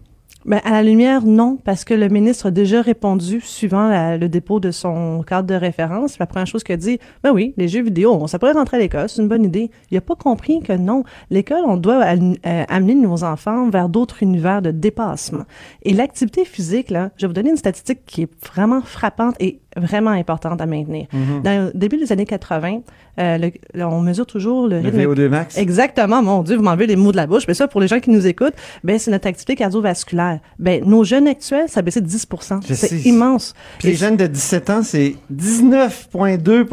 [0.47, 4.61] Ben, à la lumière, non, parce que le ministre a déjà répondu suivant le dépôt
[4.61, 6.19] de son cadre de référence.
[6.19, 8.79] La première chose qu'il a dit, ben oui, les jeux vidéo, ça pourrait rentrer à
[8.79, 9.69] l'école, c'est une bonne idée.
[9.91, 14.23] Il n'a pas compris que non, l'école, on doit euh, amener nos enfants vers d'autres
[14.23, 15.43] univers de dépassement.
[15.83, 19.59] Et l'activité physique, là, je vais vous donner une statistique qui est vraiment frappante et
[19.77, 21.07] vraiment importante à maintenir.
[21.43, 22.81] Dans le début des années 80,
[23.19, 23.37] euh,
[23.73, 25.57] le- on mesure toujours le Le rythme VO2 max?
[25.57, 27.43] Exactement, mon Dieu, vous m'enlevez les mots de la bouche.
[27.47, 30.39] Mais ça, pour les gens qui nous écoutent, ben c'est notre activité cardiovasculaire.
[30.59, 32.27] Ben nos jeunes actuels, ça a baissé de 10
[32.67, 33.53] Je C'est immense.
[33.79, 36.65] Puis les jeunes de 17 ans, c'est 19,2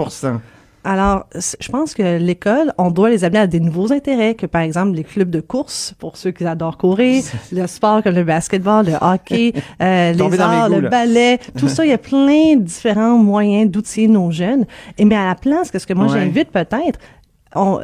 [0.87, 4.61] Alors, je pense que l'école, on doit les amener à des nouveaux intérêts, que par
[4.61, 8.85] exemple les clubs de course, pour ceux qui adorent courir, le sport comme le basketball,
[8.87, 10.89] le hockey, euh, les arts, goûts, le là.
[10.91, 14.67] ballet, tout ça, il y a plein de différents moyens d'outiller nos jeunes.
[14.99, 16.21] Et mais à la place, qu'est-ce que moi Ouais.
[16.21, 16.99] j'invite peut-être,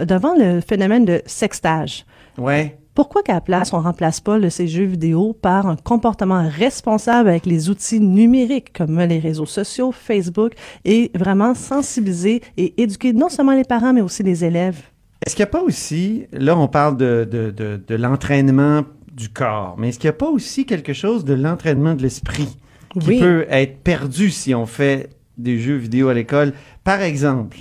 [0.05, 2.05] devant le phénomène de sextage,
[2.39, 2.77] Ouais.
[3.01, 7.31] Pourquoi qu'à la place, on remplace pas le, ces jeux vidéo par un comportement responsable
[7.31, 10.53] avec les outils numériques comme les réseaux sociaux, Facebook,
[10.85, 14.83] et vraiment sensibiliser et éduquer non seulement les parents, mais aussi les élèves?
[15.25, 19.31] Est-ce qu'il n'y a pas aussi, là on parle de, de, de, de l'entraînement du
[19.31, 22.55] corps, mais est-ce qu'il n'y a pas aussi quelque chose de l'entraînement de l'esprit
[23.01, 23.19] qui Oui.
[23.19, 25.09] peut être perdu si on fait
[25.39, 26.53] des jeux vidéo à l'école?
[26.85, 27.57] Par exemple,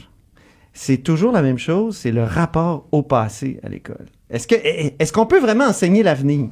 [0.82, 4.06] c'est toujours la même chose, c'est le rapport au passé à l'école.
[4.30, 6.48] Est-ce que est-ce qu'on peut vraiment enseigner l'avenir?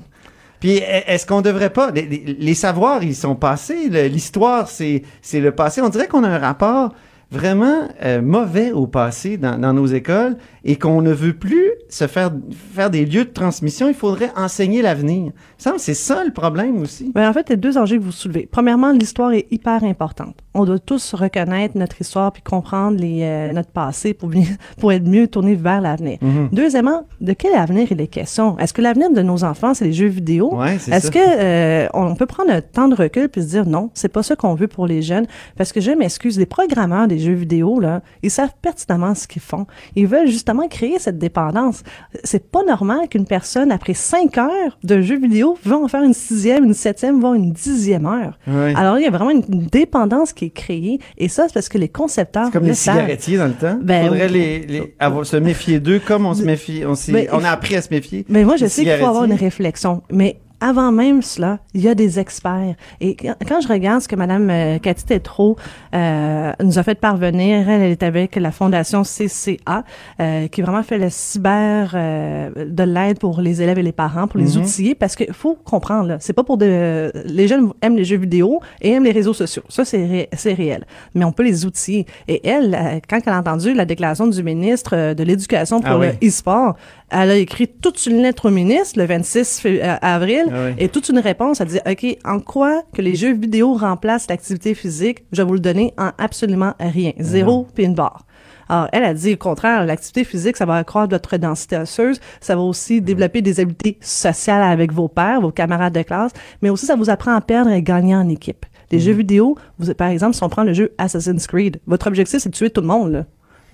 [0.59, 5.79] Puis est-ce qu'on devrait pas les, savoirs ils sont passés, l'histoire c'est c'est le passé.
[5.79, 6.93] On dirait qu'on a un rapport
[7.31, 12.07] vraiment euh, mauvais au passé dans, dans nos écoles et qu'on ne veut plus se
[12.07, 12.31] faire
[12.73, 13.87] faire des lieux de transmission.
[13.87, 15.31] Il faudrait enseigner l'avenir.
[15.77, 17.11] C'est ça le problème aussi.
[17.13, 18.47] Ben, en fait, il y a deux enjeux que vous soulevez.
[18.51, 20.35] Premièrement, l'histoire est hyper importante.
[20.53, 24.43] On doit tous reconnaître notre histoire puis comprendre les, euh, notre passé pour, bien-
[24.79, 26.17] pour être mieux tourné vers l'avenir.
[26.21, 26.49] Mhm.
[26.51, 28.57] Deuxièmement, de quel avenir il est question?
[28.59, 30.53] Est-ce que l'avenir de nos enfants, c'est les jeux vidéo?
[30.55, 31.09] Ouais, Est-ce ça.
[31.09, 34.23] que euh, on peut prendre un temps de recul puis se dire non, c'est pas
[34.23, 35.25] ça qu'on veut pour les jeunes?
[35.57, 39.41] Parce que je m'excuse, les programmeurs des jeux vidéo là, ils savent pertinemment ce qu'ils
[39.41, 39.65] font.
[39.95, 41.83] Ils veulent justement créer cette dépendance.
[42.23, 46.13] C'est pas normal qu'une personne après cinq heures de jeux vidéo va en faire une
[46.13, 48.37] sixième, une septième, voire une dixième heure.
[48.75, 51.77] Alors il y a vraiment une dépendance qui est créée et ça c'est parce que
[51.77, 52.95] les concepteurs C'est comme le les savent.
[52.95, 53.79] cigarettiers dans le temps.
[53.81, 54.33] Ben faudrait oui.
[54.33, 56.83] les, les- avoir, se méfier d'eux comme on se méfie.
[56.85, 58.25] On, Ben, on il a appris à se méfier.
[58.29, 60.01] Mais moi, je des sais qu'il faut avoir une réflexion.
[60.11, 62.75] Mais avant même cela, il y a des experts.
[62.99, 65.55] Et quand je regarde ce que Madame euh, Cathy Tétrault
[65.93, 69.83] euh, nous a fait parvenir, elle, elle est avec la Fondation CCA,
[70.19, 74.27] euh, qui vraiment fait le cyber euh, de l'aide pour les élèves et les parents,
[74.27, 74.63] pour les Mhm.
[74.63, 77.11] outiller, parce qu'il faut comprendre, c'est pas pour de...
[77.25, 79.63] Les jeunes aiment les jeux vidéo et aiment les réseaux sociaux.
[79.69, 80.85] Ça, c'est ré- réel.
[81.13, 82.05] Mais on peut les outiller.
[82.27, 86.01] Et elle, euh, quand elle a entendu la déclaration du ministre euh, de l'Éducation pour
[86.01, 86.75] Ah le e-sport,
[87.09, 90.91] elle a écrit toute une lettre au ministre le 26 fé- euh, avril ah est
[90.91, 95.23] toute une réponse à dire, OK, en quoi que les jeux vidéo remplacent l'activité physique?
[95.31, 97.13] Je vais vous le donner en absolument rien.
[97.19, 98.23] Zéro, puis une barre.
[98.69, 102.53] Alors, elle a dit au contraire, l'activité physique, ça va accroître votre densité osseuse, ça
[102.55, 106.85] va aussi développer des habiletés sociales avec vos pairs, vos camarades de classe, mais aussi
[106.85, 108.65] ça vous apprend à perdre et gagner en équipe.
[108.91, 112.39] Les jeux vidéo, vous, par exemple, si on prend le jeu Assassin's Creed, votre objectif,
[112.41, 113.25] c'est de tuer tout le monde, là.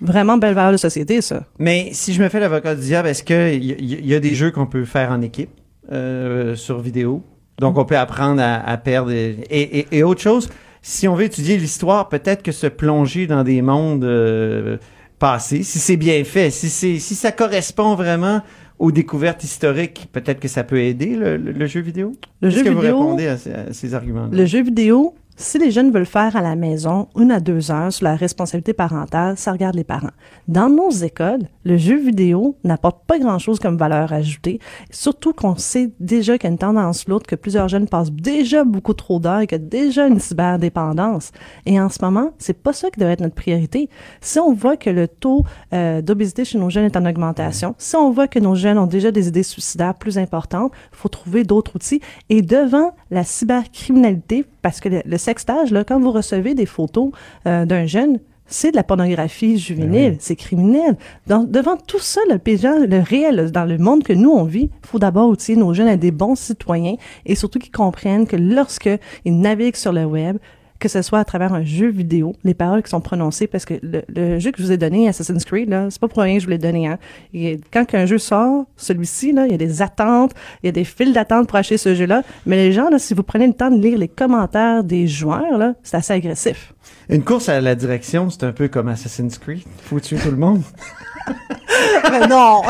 [0.04, 1.44] Vraiment belle valeur de société, ça.
[1.58, 4.50] Mais si je me fais l'avocat du diable, est-ce qu'il y, y, a des jeux
[4.50, 5.50] qu'on peut faire en équipe
[5.90, 7.22] euh, sur vidéo?
[7.58, 9.10] Donc, on peut apprendre à, perdre.
[9.12, 10.50] Et, et, autre chose,
[10.82, 14.76] si on veut étudier l'histoire, peut-être que se plonger dans des mondes euh,
[15.18, 18.42] passés, si c'est bien fait, si, c'est, si ça correspond vraiment
[18.78, 22.12] aux découvertes historiques, peut-être que ça peut aider le, jeu vidéo?
[22.42, 23.38] Le jeu que vidéo, vous répondez à
[23.72, 24.36] ces, arguments -là?
[24.36, 27.92] Le jeu vidéo, si les jeunes veulent faire à la maison une à deux heures
[27.92, 30.12] sur la responsabilité parentale, ça regarde les parents.
[30.46, 35.90] Dans nos écoles, le jeu vidéo n'apporte pas grand-chose comme valeur ajoutée, surtout qu'on sait
[35.98, 39.40] déjà qu'il y a une tendance l'autre, que plusieurs jeunes passent déjà beaucoup trop d'heures
[39.40, 41.32] et qu'il y a déjà une cyberdépendance.
[41.66, 43.88] Et en ce moment, c'est pas ça qui devrait être notre priorité.
[44.20, 47.96] Si on voit que le taux euh, d'obésité chez nos jeunes est en augmentation, si
[47.96, 51.42] on voit que nos jeunes ont déjà des idées suicidaires plus importantes, il faut trouver
[51.42, 52.00] d'autres outils.
[52.28, 57.10] Et devant la cybercriminalité, parce que le, sextage, là, quand vous recevez des photos
[57.46, 60.96] euh, d'un jeune, c'est de la pornographie juvénile, ben c'est criminel.
[61.26, 62.36] devant tout ça, le,
[62.86, 65.88] le réel, dans le monde que nous on vit, il faut d'abord outiller nos jeunes
[65.88, 69.00] à des bons citoyens et surtout qu'ils comprennent que lorsqu'ils
[69.40, 70.36] naviguent sur le web,
[70.84, 73.72] que ce soit à travers un jeu vidéo, les paroles qui sont prononcées, parce que
[73.82, 76.40] le, jeu que je vous ai donné, Assassin's Creed, là, c'est pas pour rien que
[76.40, 76.86] je vous l'ai donné.
[76.86, 76.98] Hein.
[77.32, 80.72] Et quand un jeu sort, celui-ci, là, il y a des attentes, il y a
[80.72, 82.22] des files d'attente pour acheter ce jeu-là.
[82.44, 85.56] Mais les gens, là, si vous prenez le temps de lire les commentaires des joueurs,
[85.56, 86.74] là, c'est assez agressif.
[87.08, 89.62] Une course à la direction, c'est un peu comme Assassin's Creed.
[89.84, 90.60] Faut tuer tout le monde?
[92.10, 92.62] Mais non,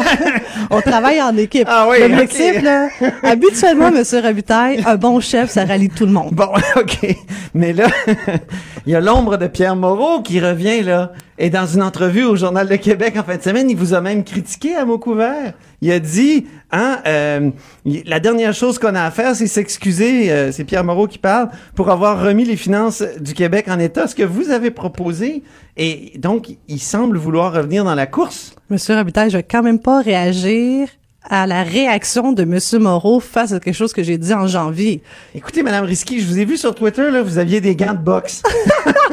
[0.71, 1.67] on travaille en équipe.
[1.71, 2.89] Ah oui, L'objectif, là,
[3.23, 6.31] habituellement, Monsieur Rabitaille, un bon chef, ça rallie tout le monde.
[6.33, 7.17] Bon, OK.
[7.55, 7.87] Mais là,
[8.87, 11.13] il y a l'ombre de Pierre Moreau qui revient, là.
[11.39, 14.01] Et dans une entrevue au Journal de Québec en fin de semaine, il vous a
[14.01, 15.55] même critiqué à mot couvert.
[15.81, 17.51] Il a dit, hein, euh,
[17.85, 21.49] la dernière chose qu'on a à faire, c'est s'excuser, euh, c'est Pierre Moreau qui parle,
[21.75, 25.43] pour avoir remis les finances du Québec en état, ce que vous avez proposé.
[25.77, 28.55] Et donc, il semble vouloir revenir dans la course.
[28.71, 30.89] Monsieur Rabitaille, je vais quand même pas réagir
[31.29, 32.83] à la réaction de M.
[32.83, 35.03] Moreau face à quelque chose que j'ai dit en janvier.
[35.35, 37.99] Écoutez, Madame Risky, je vous ai vu sur Twitter, là, vous aviez des gants de
[37.99, 38.43] boxe.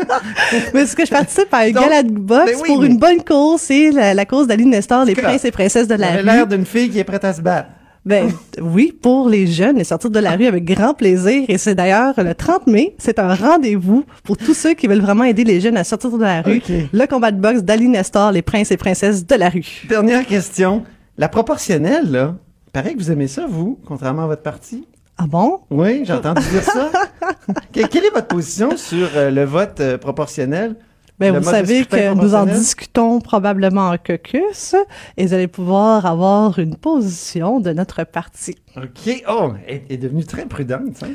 [0.74, 3.62] mais ce que je participe à un gala de boxe ben pour une bonne cause,
[3.62, 6.24] c'est la, la, cause d'Aline Nestor, les princes et princesses de la rue.
[6.24, 7.70] l'air d'une fille qui est prête à se battre.
[8.04, 11.44] Ben oui, pour les jeunes, et sortir de la rue avec grand plaisir.
[11.48, 15.24] Et c'est d'ailleurs le 30 mai, c'est un rendez-vous pour tous ceux qui veulent vraiment
[15.24, 16.62] aider les jeunes à sortir de la rue.
[16.92, 19.84] Le combat de boxe d'Aline Nestor, les princes et princesses de la rue.
[19.88, 20.84] Dernière question.
[21.18, 22.36] La proportionnelle, là,
[22.74, 24.88] paraît que vous aimez ça, vous, contrairement à votre parti.
[25.18, 25.60] Ah bon?
[25.70, 26.90] Oui, j'ai entendu dire ça.
[27.72, 30.76] Quelle est votre position sur euh, le vote euh, proportionnel?
[31.20, 34.76] Bien, vous savez que nous en discutons probablement en caucus
[35.18, 38.56] et vous allez pouvoir avoir une position de notre parti.
[38.76, 39.24] OK.
[39.30, 41.04] Oh, elle est devenue très prudente.
[41.04, 41.12] Hein?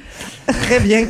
[0.47, 1.09] très bien.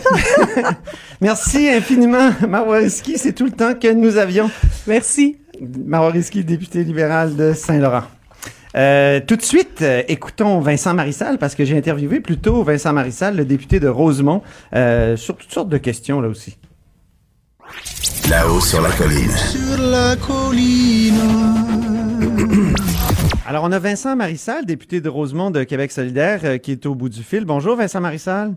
[1.20, 3.18] Merci infiniment, Marwariski.
[3.18, 4.51] C'est tout le temps que nous avions.
[4.87, 5.37] Merci.
[5.61, 8.05] Marwariski, député libéral de Saint-Laurent.
[8.77, 13.35] Euh, tout de suite, euh, écoutons Vincent Marissal, parce que j'ai interviewé plutôt Vincent Marissal,
[13.35, 14.43] le député de Rosemont,
[14.75, 16.59] euh, sur toutes sortes de questions là aussi.
[18.29, 19.31] Là-haut sur la colline.
[19.31, 21.15] Sur la colline.
[23.47, 27.09] Alors, on a Vincent Marissal, député de Rosemont de Québec solidaire, qui est au bout
[27.09, 27.45] du fil.
[27.45, 28.55] Bonjour, Vincent Marissal.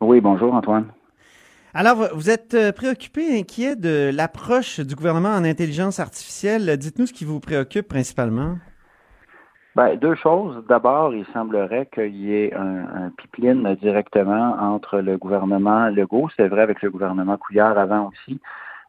[0.00, 0.86] Oui, bonjour, Antoine.
[1.74, 6.76] Alors, vous êtes préoccupé, inquiet de l'approche du gouvernement en intelligence artificielle.
[6.78, 8.56] Dites-nous ce qui vous préoccupe principalement.
[9.78, 10.60] Ben, deux choses.
[10.68, 16.48] D'abord, il semblerait qu'il y ait un, un, pipeline directement entre le gouvernement Legault, c'est
[16.48, 18.40] vrai avec le gouvernement Couillard avant aussi,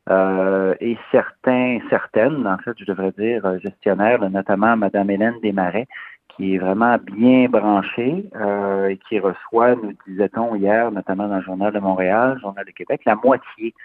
[0.09, 5.87] euh, et certains, certaines, en fait, je devrais dire, gestionnaires, notamment Mme Hélène Desmarais,
[6.29, 11.43] qui est vraiment bien branchée euh, et qui reçoit, nous disait-on hier, notamment dans le
[11.43, 13.75] Journal de Montréal, le Journal de Québec, la moitié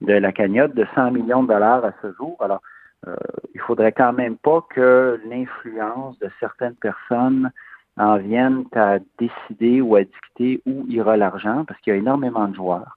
[0.00, 2.36] de la cagnotte de 100 millions de dollars à ce jour.
[2.38, 2.60] Alors,
[3.08, 3.14] euh,
[3.54, 7.50] il faudrait quand même pas que l'influence de certaines personnes
[7.96, 12.46] en vienne à décider ou à dicter où ira l'argent, parce qu'il y a énormément
[12.48, 12.96] de joueurs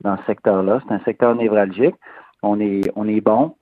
[0.00, 0.80] dans ce secteur-là.
[0.86, 1.94] C'est un secteur névralgique.
[2.42, 3.56] On est, on est bon.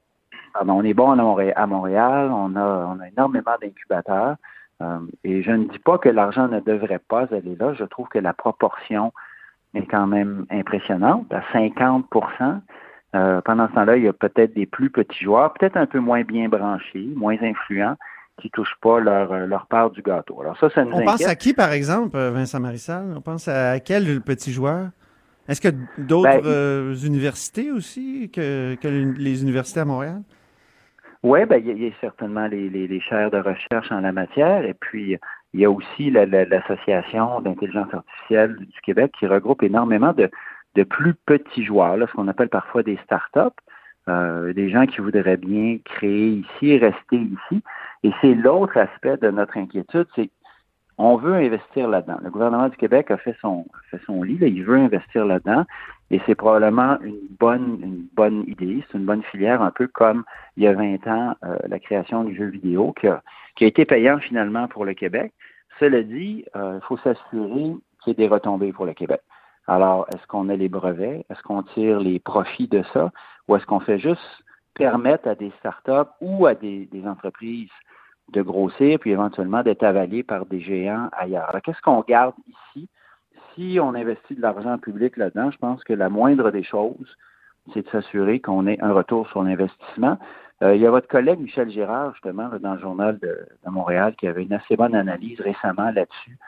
[0.61, 2.31] on est bon à Montréal.
[2.33, 4.37] On a, on a énormément d'incubateurs.
[4.81, 7.75] Euh, et je ne dis pas que l'argent ne devrait pas aller là.
[7.75, 9.13] Je trouve que la proportion
[9.75, 11.33] est quand même impressionnante.
[11.33, 12.07] À 50
[13.15, 16.01] euh, pendant ce temps-là, il y a peut-être des plus petits joueurs, peut-être un peu
[16.01, 17.97] moins bien branchés, moins influents,
[18.41, 20.41] qui touchent pas leur, leur part du gâteau.
[20.41, 23.13] Alors ça, ça nous On pense à qui, par exemple, Vincent Marissal?
[23.17, 24.89] On pense à quel petit joueur?
[25.49, 30.23] Est-ce que d'autres ben, universités aussi que, que les universités à Montréal?
[31.23, 34.75] Oui, ben, il y, a certainement les, les, chaires de recherche en la matière, et
[34.75, 35.17] puis
[35.55, 40.29] il y a aussi l'Association d'intelligence artificielle du Québec qui regroupe énormément de,
[40.75, 43.61] de plus petits joueurs, là, ce qu'on appelle parfois des startups,
[44.09, 47.63] euh, des gens qui voudraient bien créer ici, rester ici.
[48.03, 50.31] Et c'est l'autre aspect de notre inquiétude, c'est
[50.99, 52.19] on veut investir là-dedans.
[52.23, 55.65] Le gouvernement du Québec a fait son, fait son lit, là, il veut investir là-dedans.
[56.11, 60.25] Et c'est probablement une bonne, une bonne idée, c'est une bonne filière, un peu comme
[60.57, 63.23] il y a 20 ans, euh, la création du jeu vidéo qui a,
[63.57, 65.33] qui a été payant finalement pour le Québec.
[65.81, 69.23] Cela dit, euh, il faut s'assurer qu'il y ait des retombées pour le Québec.
[69.67, 71.25] Alors, est-ce qu'on a les brevets?
[71.31, 73.13] Est-ce qu'on tire les profits de ça?
[73.49, 74.21] Ou est-ce qu'on fait juste
[74.75, 77.71] permettre à des startups ou à des, des entreprises
[78.33, 81.49] de grossir, puis éventuellement d'être avalées par des géants ailleurs?
[81.49, 82.89] Alors, qu'est-ce qu'on garde ici?
[83.55, 87.17] si on investit de l'argent public là-dedans, je pense que la moindre des choses,
[87.73, 90.19] c'est de s'assurer qu'on ait un retour sur l'investissement.
[90.63, 94.27] Euh, il y a votre collègue Michel Girard, justement, dans le journal de, Montréal, qui
[94.27, 96.39] avait une assez bonne analyse récemment là-dessus,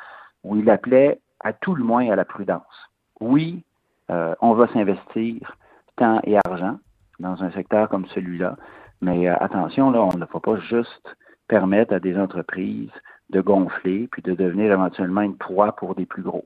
[0.45, 2.91] où il appelait à tout le moins à la prudence.
[3.25, 3.65] Oui,
[4.11, 5.57] euh, on va s'investir
[5.97, 6.79] temps et argent
[7.21, 8.57] dans un secteur comme celui-là,
[9.01, 11.17] mais euh, attention, là, on ne va pas juste
[11.49, 12.91] permettre à des entreprises
[13.31, 16.45] de gonfler puis de devenir éventuellement une proie pour des plus gros.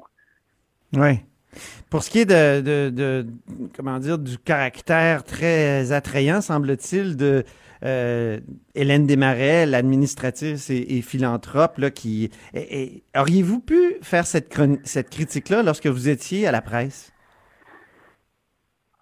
[0.97, 1.21] Oui.
[1.91, 3.27] Pour ce qui est de,
[3.77, 7.43] comment dire du caractère très attrayant, semble-t-il, de
[7.85, 8.39] euh,
[8.75, 12.31] Hélène Desmarais, l'administratrice et, philanthrope, là, qui
[13.17, 17.13] auriez-vous pu faire cette, cette critique-là lorsque vous étiez à la presse?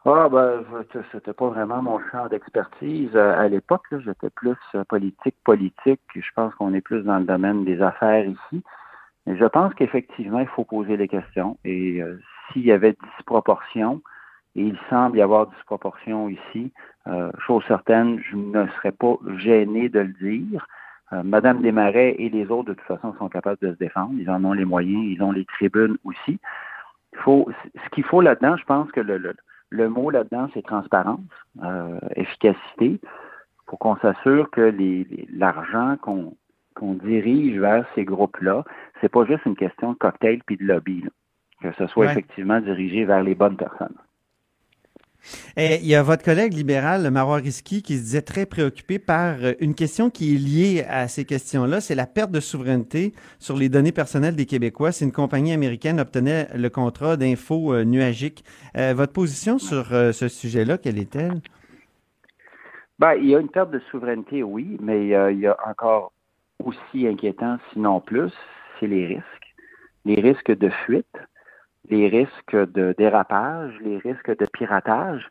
[0.09, 0.65] Ah ben,
[1.11, 3.87] c'était pas vraiment mon champ d'expertise à l'époque.
[3.91, 4.57] J'étais plus
[4.89, 6.01] politique, politique.
[6.15, 8.63] Je pense qu'on est plus dans le domaine des affaires ici.
[9.27, 11.59] Mais je pense qu'effectivement, il faut poser les questions.
[11.65, 12.21] Et euh,
[12.53, 14.01] s'il y avait disproportion,
[14.57, 16.73] et il semble y avoir disproportion ici,
[17.07, 20.67] euh, chose certaine, je ne serais pas gêné de le dire.
[21.13, 24.15] Euh, Madame Desmarais et les autres, de toute façon, sont capables de se défendre.
[24.19, 26.41] Ils en ont les moyens, ils ont les tribunes aussi.
[27.13, 29.35] Il faut, ce qu'il faut là-dedans, je pense que le,
[29.71, 31.21] le, mot là-dedans, c'est transparence,
[31.63, 32.99] euh, efficacité,
[33.67, 34.75] pour qu'on s'assure que
[35.33, 36.35] l'argent qu'on
[36.75, 38.63] qu'on dirige vers ces groupes-là,
[39.01, 41.05] c'est pas juste une question de cocktail puis de lobby,
[41.63, 43.97] que ce soit effectivement dirigé vers les bonnes personnes.
[45.57, 49.37] Et il y a votre collègue libéral, Marois Risky, qui se disait très préoccupé par
[49.43, 53.57] euh, une question qui est liée à ces questions-là, c'est la perte de souveraineté sur
[53.57, 54.93] les données personnelles des Québécois.
[54.93, 58.45] Si une compagnie américaine obtenait le contrat d'info euh, nuagique,
[58.77, 61.41] euh, votre position sur ce sujet-là, quelle est-elle?
[62.99, 66.13] Ben, il y a une perte de souveraineté, oui, mais il y a encore
[66.65, 68.33] aussi inquiétant, sinon plus,
[68.79, 69.55] c'est les risques.
[70.05, 71.17] Les risques de fuite,
[71.89, 75.29] les risques de dérapage, les risques de piratage.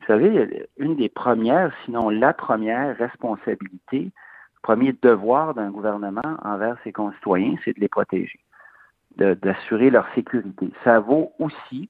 [0.00, 6.76] Vous savez, une des premières, sinon la première responsabilité, le premier devoir d'un gouvernement envers
[6.84, 8.40] ses concitoyens, c'est de les protéger,
[9.16, 10.70] d'assurer leur sécurité.
[10.84, 11.88] Ça vaut aussi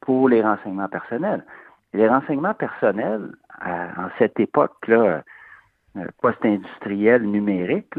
[0.00, 1.44] pour les renseignements personnels.
[1.92, 5.22] Les renseignements personnels, en cette époque-là,
[5.96, 7.94] euh, post-industriel numérique,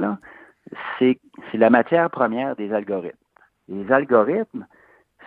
[0.98, 1.20] c'est
[1.54, 3.18] la matière première des algorithmes.
[3.68, 4.66] Les algorithmes,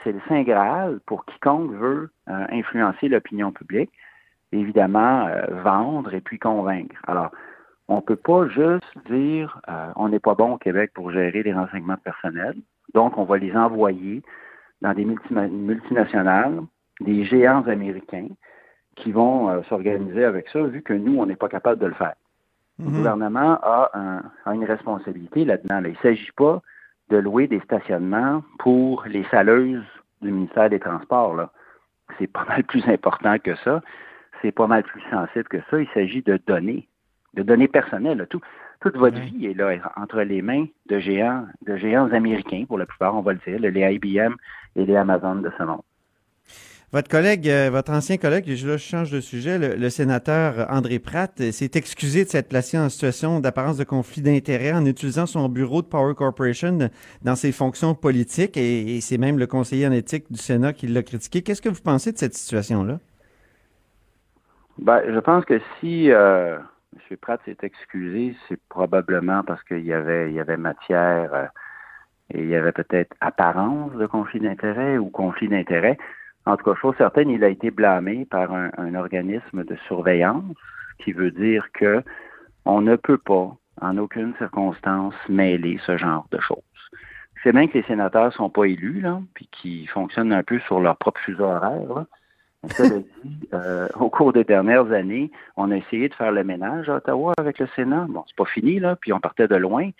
[0.04, 3.90] c'est le Saint Graal pour quiconque veut euh, influencer l'opinion publique,
[4.52, 7.00] évidemment, euh, vendre et puis convaincre.
[7.08, 7.30] Alors,
[7.88, 9.60] on ne peut pas juste dire
[9.96, 12.56] on n'est pas bon au Québec pour gérer les renseignements personnels,
[12.94, 14.22] donc on va les envoyer
[14.80, 16.62] dans des multinationales,
[17.00, 18.28] des géants américains
[18.96, 22.14] qui vont s'organiser avec ça, vu que nous, on n'est pas capable de le faire.
[22.78, 22.96] Le mhm.
[22.96, 25.82] gouvernement a, une responsabilité là-dedans.
[25.84, 26.62] Il ne s'agit pas
[27.14, 29.85] de louer des stationnements pour les saleuses
[30.20, 31.48] du ministère des Transports.
[32.18, 33.83] C'est pas mal plus important que ça.
[34.42, 35.81] C'est pas mal plus sensible que ça.
[35.81, 36.88] Il s'agit de données,
[37.35, 38.27] de données personnelles.
[38.31, 38.40] Tout,
[38.81, 42.87] toute votre vie est là entre les mains de géants, de géants américains, pour la
[42.87, 44.35] plupart, on va le dire, les IBM
[44.74, 45.83] et les Amazon de ce monde.
[46.94, 51.50] Votre collègue, euh, votre ancien collègue, je change de sujet, le, sénateur André Pratt euh,
[51.50, 55.83] s'est excusé de s'être placé en situation d'apparence de conflit d'intérêts en utilisant son bureau
[55.83, 56.78] de Power Corporation
[57.24, 61.02] dans ses fonctions politiques et, c'est même le conseiller en éthique du Sénat qui l'a
[61.02, 61.42] critiqué.
[61.42, 63.00] Qu'est-ce que vous pensez de cette situation-là?
[64.78, 66.59] Ben, je pense que si euh,
[67.11, 67.16] M.
[67.20, 71.51] Pratt s'est excusé, c'est probablement parce qu'il y avait, il y avait matière
[72.32, 75.99] et il y avait peut-être apparence de conflit d'intérêts ou conflit d'intérêts.
[76.47, 80.45] En tout cas, chose certaine, il a été blâmé par un, organisme de surveillance,
[80.99, 82.03] qui veut dire que
[82.64, 86.59] on ne peut pas en aucune circonstance, mêler ce genre de choses.
[87.42, 90.80] C'est bien que les sénateurs sont pas élus, là, puis qu'ils fonctionnent un peu sur
[90.80, 91.95] leur propre fuseau horaire.
[91.95, 92.07] Là.
[92.62, 93.07] dit,
[93.55, 97.34] euh, au cours des dernières années, on a essayé de faire le ménage à Ottawa
[97.38, 98.07] avec le Sénat.
[98.09, 99.90] Bon, c'est pas fini, là, puis on partait de loin.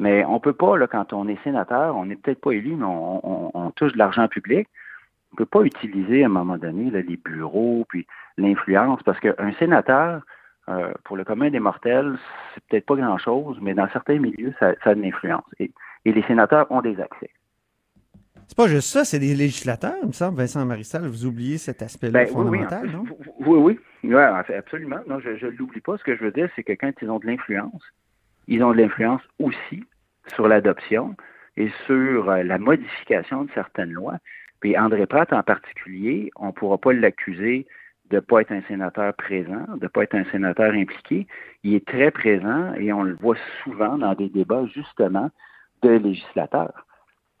[0.00, 2.84] Mais on peut pas, là, quand on est sénateur, on n'est peut-être pas élu, mais
[2.86, 4.68] on, touche de l'argent public.
[5.32, 8.06] On peut pas utiliser à un moment donné les bureaux, puis
[8.36, 10.22] l'influence, parce qu'un sénateur,
[10.68, 12.18] euh, pour le commun des mortels,
[12.54, 15.44] c'est peut-être pas grand-chose, mais dans certains milieux, ça, a une influence.
[15.58, 15.70] Et,
[16.04, 17.30] les sénateurs ont des accès.
[18.46, 21.82] C'est pas juste ça, c'est des législateurs, il me semble, Vincent Marissal, vous oubliez cet
[21.82, 23.04] aspect-là ben, fondamental, oui, non?
[23.40, 25.00] Oui, oui, absolument.
[25.06, 25.98] Non, je ne l'oublie pas.
[25.98, 27.82] Ce que je veux dire, c'est que quand ils ont de l'influence,
[28.46, 29.84] ils ont de l'influence aussi
[30.34, 31.14] sur l'adoption
[31.58, 34.18] et sur euh, la modification de certaines lois.
[34.60, 37.66] Puis André Pratt en particulier, on ne pourra pas l'accuser
[38.10, 41.26] de ne pas être un sénateur présent, de ne pas être un sénateur impliqué.
[41.62, 45.30] Il est très présent et on le voit souvent dans des débats justement
[45.82, 46.86] de législateurs.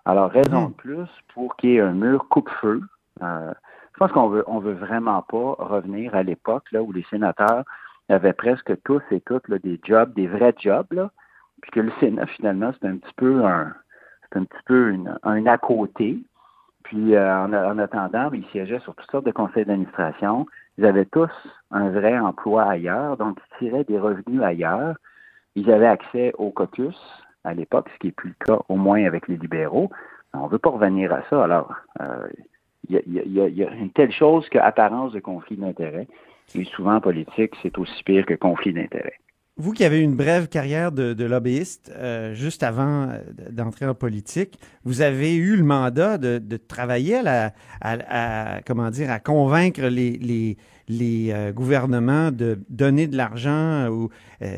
[0.04, 2.82] Alors, raison de plus pour qu'il y ait un mur coupe-feu.
[3.22, 3.52] Euh,
[3.92, 7.64] je pense qu'on veut, on veut vraiment pas revenir à l'époque là où les sénateurs
[8.08, 11.10] avaient presque tous et toutes des jobs, des vrais jobs, là,
[11.60, 13.74] puis que le Sénat, finalement, c'est un petit peu un,
[14.22, 16.18] c'est un petit peu un à côté.
[16.84, 20.46] Puis euh, en, attendant, ils siégeaient sur toutes sortes de conseils d'administration.
[20.78, 21.30] Ils avaient tous
[21.70, 24.96] un vrai emploi ailleurs, donc ils tiraient des revenus ailleurs.
[25.54, 26.96] Ils avaient accès au caucus
[27.44, 29.90] à l'époque, ce qui n'est plus le cas, au moins avec les libéraux.
[30.34, 31.42] On ne veut pas revenir à ça.
[31.42, 31.74] Alors,
[32.88, 36.06] il y, a une telle chose qu'apparence de conflit d'intérêt.
[36.54, 39.18] Et souvent, en politique, c'est aussi pire que conflit d'intérêt.
[39.60, 43.18] Vous qui avez une brève carrière de, lobbyiste, euh, juste avant euh,
[43.50, 49.18] d'entrer en politique, vous avez eu le mandat de, travailler à, à, comment dire, à
[49.18, 50.56] convaincre les, les,
[50.86, 54.10] les euh, gouvernements de donner de l'argent ou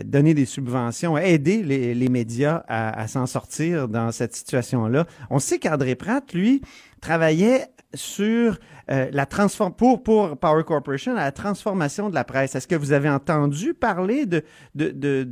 [0.05, 5.07] donner des subventions, aider les, les médias à, à s'en sortir dans cette situation-là.
[5.31, 6.61] On sait qu'André Pratt, lui,
[7.01, 8.57] travaillait sur
[8.91, 12.55] euh, la transform pour, pour Power Corporation la transformation de la presse.
[12.55, 14.43] Est-ce que vous avez entendu parler de,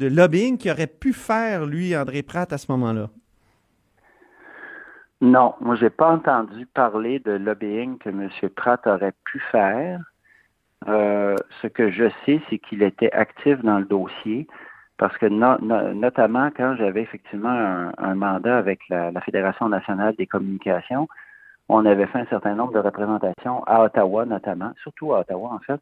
[0.09, 3.09] lobbying qui aurait pu faire, lui, André Pratt, à ce moment-là?
[5.21, 8.29] Non, moi, j'ai pas entendu parler de lobbying que M.
[8.55, 10.01] Pratt aurait pu faire.
[10.87, 14.47] Euh, ce que je sais, c'est qu'il était actif dans le dossier
[14.99, 21.09] parce que notamment quand j'avais effectivement un, mandat avec la, Fédération nationale des communications,
[21.69, 25.59] on avait fait un certain nombre de représentations à Ottawa notamment, surtout à Ottawa en
[25.61, 25.81] fait,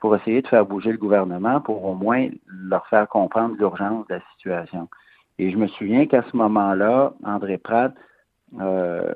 [0.00, 4.14] pour essayer de faire bouger le gouvernement, pour au moins leur faire comprendre l'urgence de
[4.14, 4.88] la situation.
[5.38, 7.94] Et je me souviens qu'à ce moment-là, André Pratt
[8.60, 9.12] euh,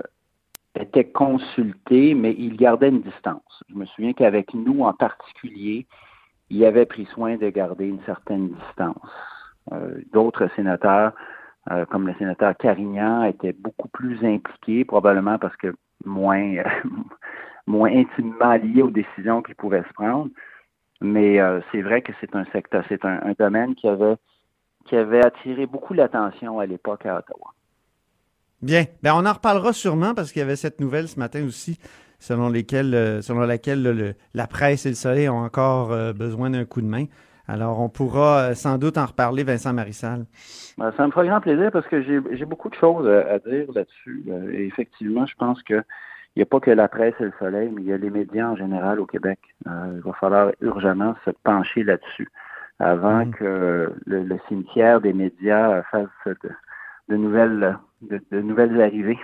[0.79, 3.63] était consulté, mais il gardait une distance.
[3.69, 5.87] Je me souviens qu'avec nous en particulier,
[6.51, 9.11] il avait pris soin de garder une certaine distance.
[9.73, 11.13] Euh, d'autres sénateurs,
[11.71, 15.75] euh, comme le sénateur Carignan, étaient beaucoup plus impliqués, probablement parce que
[16.05, 16.57] moins,
[17.67, 20.31] moins intimement lié aux décisions qui pouvaient se prendre.
[21.01, 24.17] Mais euh, c'est vrai que c'est un secteur, c'est un, domaine qui avait,
[24.87, 27.53] qui avait attiré beaucoup l'attention à l'époque à Ottawa.
[28.63, 28.85] Bien.
[29.03, 31.79] Ben, on en reparlera sûrement parce qu'il y avait cette nouvelle ce matin aussi
[32.19, 36.65] selon, lesquelles, euh, selon laquelle la presse et le soleil ont encore euh, besoin d'un
[36.65, 37.05] coup de main.
[37.47, 40.25] Alors, on pourra sans doute en reparler, Vincent Marissal.
[40.79, 44.25] Ben, ça me fera grand plaisir parce que j'ai beaucoup de choses à, dire là-dessus.
[44.53, 45.83] Et effectivement, je pense que
[46.37, 48.11] il n'y a pas que la presse et le soleil, mais il y a les
[48.11, 49.39] médias en général au Québec.
[49.69, 52.29] Euh, il va falloir urgemment se pencher là-dessus
[52.81, 53.35] avant mmh.
[53.35, 56.09] que le, cimetière des médias fasse
[57.09, 59.19] de, nouvelles, de, nouvelles arrivées.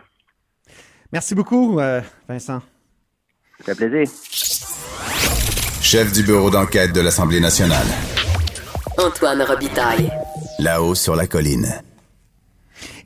[1.13, 2.61] Merci beaucoup, euh, Vincent.
[3.59, 4.07] C'est un plaisir.
[5.83, 7.87] Chef du bureau d'enquête de l'Assemblée nationale.
[9.01, 10.13] Antoine Robitaille.
[10.59, 11.81] Là-haut sur la colline.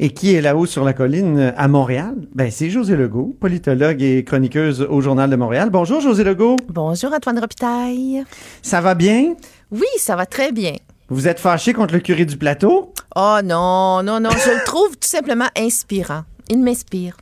[0.00, 2.16] Et qui est là-haut sur la colline à Montréal?
[2.34, 5.70] Ben, c'est José Legault, politologue et chroniqueuse au Journal de Montréal.
[5.70, 6.56] Bonjour, José Legault.
[6.68, 8.24] Bonjour, Antoine Robitaille.
[8.60, 9.34] Ça va bien?
[9.70, 10.72] Oui, ça va très bien.
[11.10, 12.92] Vous êtes fâché contre le curé du plateau?
[13.14, 16.22] Oh non, non, non, je le trouve tout simplement inspirant.
[16.48, 17.16] Il m'inspire.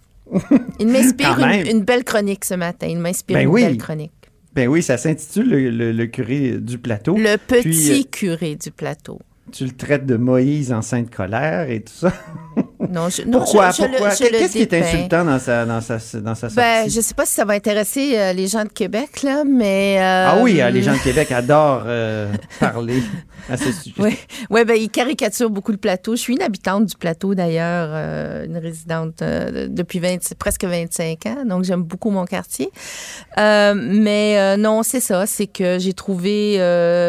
[0.78, 2.86] Il m'inspire une, belle chronique ce matin.
[2.88, 4.12] Il m'inspire ben une belle chronique.
[4.54, 7.16] Ben oui, ça s'intitule le, curé du plateau.
[7.16, 9.18] Le petit euh, curé du plateau
[9.52, 12.12] tu le traites de Moïse en sainte colère et tout ça.
[12.90, 13.70] Non, je, pourquoi?
[13.76, 14.10] pourquoi?
[14.10, 17.26] Qu'est-ce qui est insultant dans sa, dans sa, dans sa ben, Je ne sais pas
[17.26, 19.98] si ça va intéresser euh, les gens de Québec, là, mais...
[19.98, 21.86] Euh, ah oui, euh, les gens de Québec adorent
[22.60, 23.02] parler
[23.48, 23.94] à ce sujet.
[23.98, 24.16] Oui,
[24.50, 26.16] ouais, ben, ils caricaturent beaucoup le plateau.
[26.16, 27.90] Je suis une habitante du plateau, d'ailleurs,
[28.44, 32.70] une résidente depuis 20, presque 25 ans, donc j'aime beaucoup mon quartier.
[33.36, 36.56] mais non, c'est ça, c'est que j'ai trouvé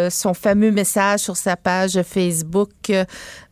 [0.10, 2.70] son fameux message sur sa page Facebook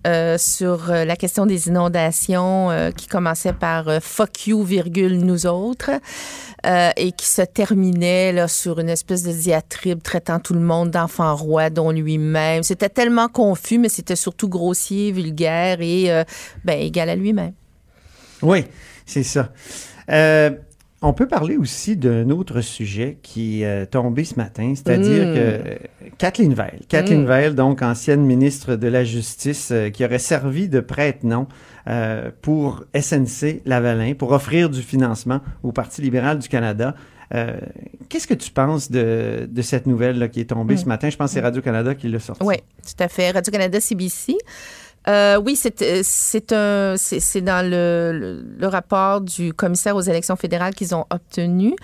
[0.08, 5.46] euh, sur euh, la question des inondations euh, qui commençait par fuck you, virgule, nous
[5.46, 5.92] autres.
[6.64, 11.36] et qui se terminait là, sur une espèce de diatribe traitant tout le monde d'enfant
[11.36, 12.62] roi, dont lui-même.
[12.64, 16.24] C'était tellement confus, mais c'était surtout grossier, vulgaire et
[16.64, 17.54] ben, égal à lui-même.
[18.44, 18.66] Oui,
[19.08, 19.50] c'est ça.
[21.04, 25.34] On peut parler aussi d'un autre sujet qui est tombé ce matin, c'est-à-dire mm.
[25.34, 27.28] que Kathleen Veil, Kathleen mm.
[27.28, 31.48] Veil, donc ancienne ministre de la Justice, euh, qui aurait servi de prête-nom
[31.88, 36.94] euh, pour SNC Lavalin, pour offrir du financement au Parti libéral du Canada.
[37.34, 37.60] Euh,
[38.10, 40.80] qu'est-ce que tu penses de, de cette nouvelle là, qui est tombée mm.
[40.80, 41.10] ce matin?
[41.10, 42.46] Je pense que c'est Radio-Canada qui l'a sorti.
[42.46, 43.32] Oui, tout à fait.
[43.32, 44.36] Radio-Canada CBC.
[45.08, 50.36] Euh, oui, c'est euh, c'est un c'est dans le, le, rapport du commissaire aux élections
[50.36, 51.76] fédérales qu'ils ont obtenu.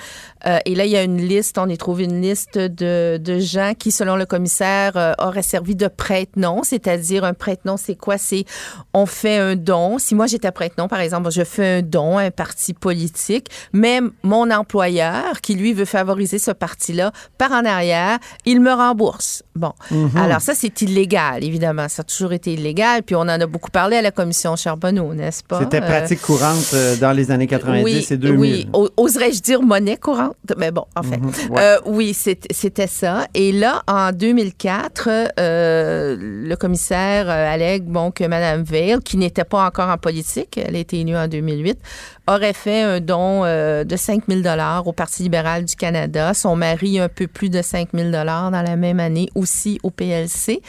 [0.45, 3.39] Euh, et là, il y a une liste, on y trouve une liste de, de
[3.39, 6.61] gens qui, selon le commissaire, euh, auraient servi de prête-nom.
[6.63, 8.19] C'est-à-dire, un prête-nom, c'est quoi?
[8.19, 8.45] C'est
[8.93, 9.97] on fait un don.
[9.97, 13.99] Si moi j'étais prête-nom, par exemple, je fais un don à un parti politique, mais
[14.21, 19.43] mon employeur, qui lui veut favoriser ce parti-là, par en arrière, il me rembourse.
[19.55, 19.73] Bon.
[19.91, 20.17] Mm-hmm.
[20.17, 21.89] Alors, ça, c'est illégal, évidemment.
[21.89, 25.13] Ça a toujours été illégal puis on en a beaucoup parlé à la commission Charbonneau,
[25.13, 25.59] n'est-ce pas?
[25.61, 28.69] C'était euh, pratique courante euh, dans les années 90 et 2000.
[28.73, 30.35] Oui, oserais-je dire monnaie courante?
[30.57, 31.17] Mais bon, en fait.
[31.17, 33.25] Mhm, euh, oui, c'était ça.
[33.33, 39.89] Et là, en 2004, le commissaire allègue bon, que Mme Veil, qui n'était pas encore
[39.89, 41.79] en politique, elle a été élue en 2008,
[42.27, 44.41] aurait fait un don de 5 000
[44.85, 46.33] au Parti libéral du Canada.
[46.33, 50.61] Son mari, un peu plus de 5 000 dans la même année, aussi au PLC.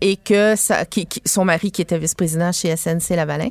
[0.00, 3.48] et que ça, qui, son mari qui était vice-président chez SNC Lavalin,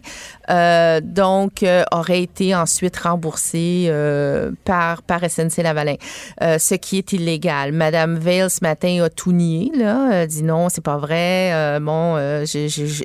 [0.49, 5.95] euh, donc euh, aurait été ensuite remboursé euh, par par SNC Lavalin,
[6.41, 7.71] ce qui est illégal.
[7.71, 11.79] Madame Veil ce matin a tout nié là, dit non, c'est pas vrai.
[11.79, 12.43] bon,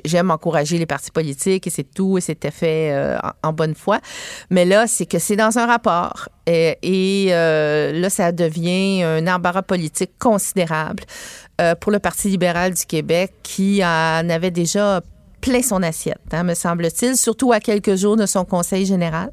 [0.05, 3.99] j'aime encourager les partis politiques et c'est tout et c'était fait en, bonne foi.
[4.49, 9.61] Mais là, c'est que c'est dans un rapport et, et là, ça devient un embarras
[9.61, 11.03] politique considérable.
[11.61, 15.01] Euh, pour le Parti libéral du Québec qui en avait déjà
[15.41, 19.31] plein son assiette, hein, me semble-t-il, surtout à quelques jours de son conseil général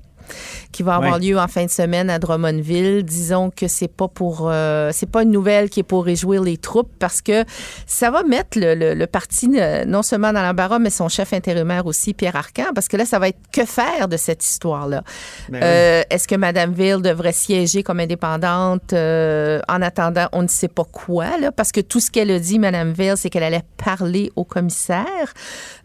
[0.73, 3.03] qui va avoir lieu en fin de semaine à Drummondville.
[3.03, 6.57] Disons que c'est pas pour euh, c'est pas une nouvelle qui est pour réjouir les
[6.57, 7.45] troupes parce que
[7.87, 12.15] ça va mettre le, parti euh, non seulement dans l'embarras mais son chef intérimaire aussi
[12.15, 15.03] Pierre Arcan parce que là ça va être que faire de cette histoire là.
[15.49, 20.69] Ben euh, est-ce que Madame Ville devrait siéger comme indépendante en attendant on ne sait
[20.69, 23.65] pas quoi là parce que tout ce qu'elle a dit Madame Ville c'est qu'elle allait
[23.77, 25.33] parler au commissaire.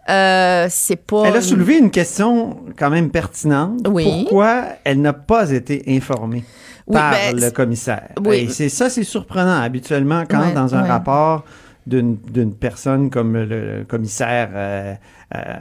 [0.10, 1.24] Euh, c'est pas.
[1.28, 3.88] Elle a soulevé une question quand même pertinente.
[3.90, 4.24] Oui.
[4.24, 6.44] Pourquoi elle n'a pas été informée
[6.92, 8.10] par ben, le commissaire?
[8.24, 8.50] Oui.
[8.50, 9.62] c'est ça, c'est surprenant.
[9.62, 11.46] Habituellement, quand dans un rapport
[11.86, 14.94] d'une personne comme le commissaire euh,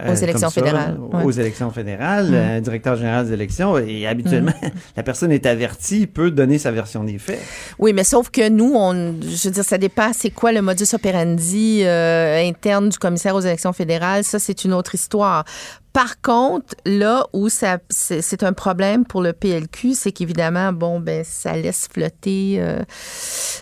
[0.09, 0.99] aux élections fédérales.
[1.25, 2.35] Aux élections fédérales, mm.
[2.35, 4.69] un directeur général des élections, et habituellement, mm.
[4.97, 7.41] la personne est avertie, peut donner sa version des faits.
[7.79, 10.95] Oui, mais sauf que nous, on, je veux dire, ça dépend, c'est quoi le modus
[10.95, 15.45] operandi euh, interne du commissaire aux élections fédérales, ça, c'est une autre histoire.
[15.93, 21.23] Par contre, là où ça c'est un problème pour le PLQ, c'est qu'évidemment, bon, ben
[21.23, 22.83] ça laisse flotter euh,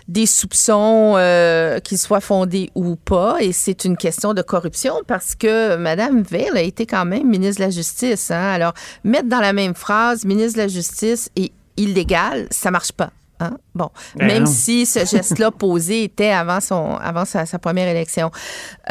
[0.07, 5.35] des soupçons, euh, qu'ils soient fondés ou pas, et c'est une question de corruption parce
[5.35, 8.31] que Madame Veil a été quand même ministre de la Justice.
[8.31, 8.53] Hein.
[8.53, 8.73] Alors,
[9.03, 13.11] mettre dans la même phrase ministre de la Justice et illégal, ça marche pas.
[13.41, 13.57] Hein?
[13.73, 18.29] Bon, ben même si ce geste-là posé était avant son avant sa, première élection,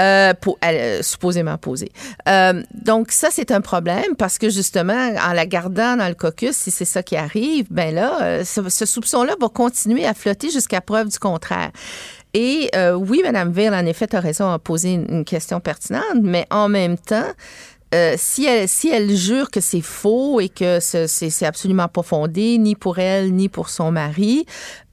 [0.00, 1.92] euh, pour, euh, supposément posé.
[2.28, 6.56] Euh, donc ça c'est un problème parce que justement en la gardant dans le caucus,
[6.56, 11.08] si c'est ça qui arrive, ben là ce, soupçon-là va continuer à flotter jusqu'à preuve
[11.08, 11.70] du contraire.
[12.34, 16.68] Et oui, Mme Veil, en effet, a raison à poser une question pertinente, mais en
[16.68, 17.32] même temps,
[17.92, 22.56] euh, si, elle, si elle jure que c'est faux et que c'est absolument pas fondé,
[22.58, 24.46] ni pour elle, ni pour son mari,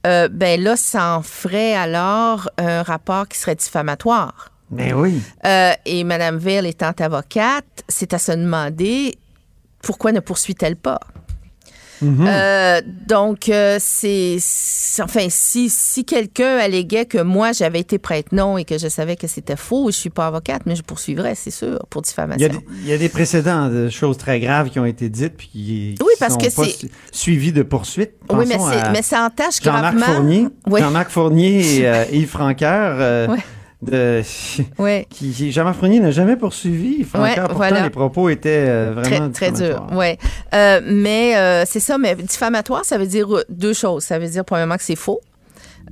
[0.06, 4.50] euh, ben là, ça en ferait alors un rapport qui serait diffamatoire.
[4.70, 5.22] Mais ben oui.
[5.46, 9.16] Euh, et Mme Veil étant avocate, c'est à se demander
[9.80, 11.00] pourquoi ne poursuit-elle pas?
[12.02, 12.26] Mhm.
[12.28, 14.36] Euh, donc, euh, c'est.
[15.02, 19.26] Enfin, si, si quelqu'un alléguait que moi, j'avais été prête-non et que je savais que
[19.26, 22.48] c'était faux, je suis pas avocate, mais je poursuivrais, c'est sûr, pour diffamation.
[22.82, 25.94] Il y, a des, précédents de choses très graves qui ont été dites puis qui,
[26.00, 28.12] oui, parce sont que pas suivis de poursuites.
[28.30, 28.58] oui, mais,
[28.92, 33.28] mais ça entache Jean-Marc Fournier, Jean-Marc Fournier et euh, Yves Franqueur
[33.82, 34.22] de
[34.78, 35.06] ouais.
[35.08, 37.06] qui Jean-Marc Fournier n'a jamais poursuivi.
[37.14, 39.86] Ouais, pourtant les propos étaient euh, vraiment très, très durs.
[39.92, 40.18] Ouais.
[40.54, 41.98] Euh, mais euh, c'est ça.
[41.98, 44.04] Mais diffamatoire, ça veut dire deux choses.
[44.04, 45.20] Ça veut dire premièrement que c'est faux.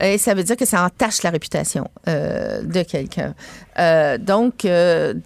[0.03, 3.35] Et ça veut dire que ça entache la réputation de quelqu'un.
[4.19, 4.67] Donc,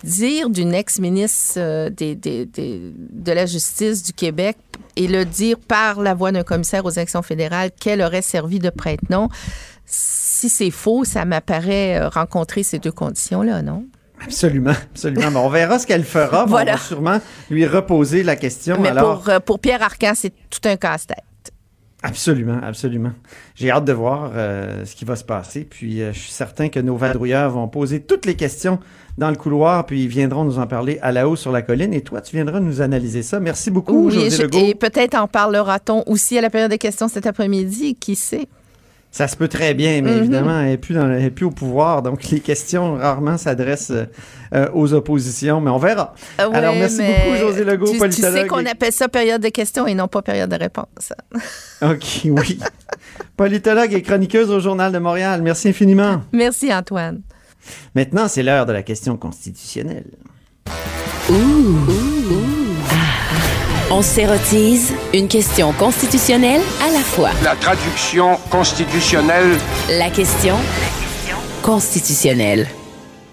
[0.04, 4.56] dire d'une ex-ministre des, des, des, de la Justice du Québec
[4.94, 8.70] et le dire par la voix d'un commissaire aux élections fédérales qu'elle aurait servi de
[8.70, 9.28] prête-nom,
[10.40, 13.84] si c'est faux, ça m'apparaît euh, rencontrer ces deux conditions-là, non?
[14.24, 15.30] Absolument, absolument.
[15.30, 16.44] Mais on verra ce qu'elle fera.
[16.46, 16.72] Voilà.
[16.72, 17.18] On va sûrement
[17.50, 18.76] lui reposer la question.
[18.80, 21.18] Mais Alors, pour, euh, pour Pierre Arcan, c'est tout un casse-tête.
[22.02, 23.12] Absolument, absolument.
[23.54, 25.64] J'ai hâte de voir euh, ce qui va se passer.
[25.68, 28.78] Puis euh, je suis certain que nos vadrouilleurs vont poser toutes les questions
[29.18, 31.92] dans le couloir, puis ils viendront nous en parler à la haut sur la colline.
[31.92, 33.38] Et toi, tu viendras nous analyser ça.
[33.38, 34.58] Merci beaucoup, Oui, José je- Legault.
[34.66, 38.48] et peut-être en parlera-t-on aussi à la période des questions cet après-midi, qui sait?
[39.12, 40.18] Ça se peut très bien, mais Mhm.
[40.18, 42.00] évidemment, elle n'est plus, dans le- elle est plus au pouvoir.
[42.02, 43.92] Donc, les questions rarement s'adressent
[44.54, 46.14] euh, aux oppositions, mais on verra.
[46.40, 48.34] Euh, Alors, merci beaucoup, José Legault, tu, tu politologue.
[48.36, 51.12] sais qu'on et- appelle ça période de questions et non pas période de réponse.
[51.82, 52.58] OK, oui.
[53.36, 55.40] politologue et chroniqueuse au Journal de Montréal.
[55.42, 56.22] Merci infiniment.
[56.32, 57.20] Merci, Antoine.
[57.94, 60.06] Maintenant, c'est l'heure de la question constitutionnelle.
[63.92, 67.30] On s'érotise une question constitutionnelle à la fois.
[67.42, 69.56] La traduction constitutionnelle.
[69.98, 70.54] La question
[71.60, 72.68] constitutionnelle.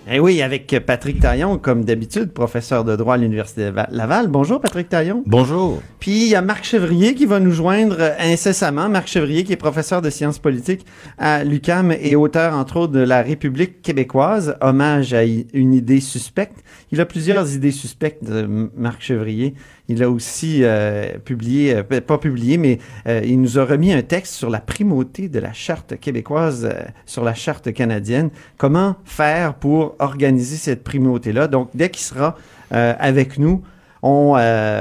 [0.10, 4.30] Eh oui, avec Patrick Taillon, comme d'habitude, professeur de droit à l'Université Laval.
[4.30, 5.22] Bonjour, Patrick Taillon.
[5.26, 5.82] Bonjour.
[5.99, 8.88] Puis il y a Marc Chevrier qui va nous joindre incessamment.
[8.88, 10.86] Marc Chevrier qui est professeur de sciences politiques
[11.18, 16.64] à l'UCAM et auteur entre autres de La République québécoise, hommage à une idée suspecte.
[16.93, 19.55] Il a plusieurs idées suspectes, euh, Marc Chevrier.
[19.90, 23.94] Il a aussi euh, publié, euh, p- pas publié, mais euh, il nous a remis
[23.94, 26.70] un texte sur la primauté de la charte québécoise
[27.06, 28.30] sur la charte canadienne.
[28.58, 31.48] Comment faire pour organiser cette primauté-là?
[31.48, 32.36] Donc, dès qu'il sera
[32.70, 33.64] avec nous,
[34.04, 34.36] on,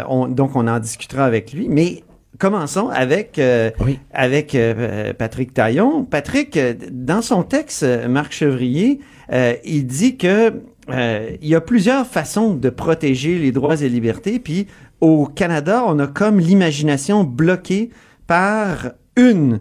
[0.09, 1.69] on- donc on en discutera avec lui.
[1.69, 2.03] Mais
[2.39, 3.71] commençons avec, euh,
[4.13, 6.05] avec euh, Patrick Taillon.
[6.05, 6.59] Patrick,
[6.91, 8.99] dans son texte, Marc Chevrier,
[9.33, 10.53] euh, il dit que
[10.89, 14.39] il y a plusieurs façons de protéger les droits et libertés.
[14.39, 14.69] Puis
[15.01, 17.90] au Canada, on a comme l'imagination bloquée
[18.26, 19.61] par une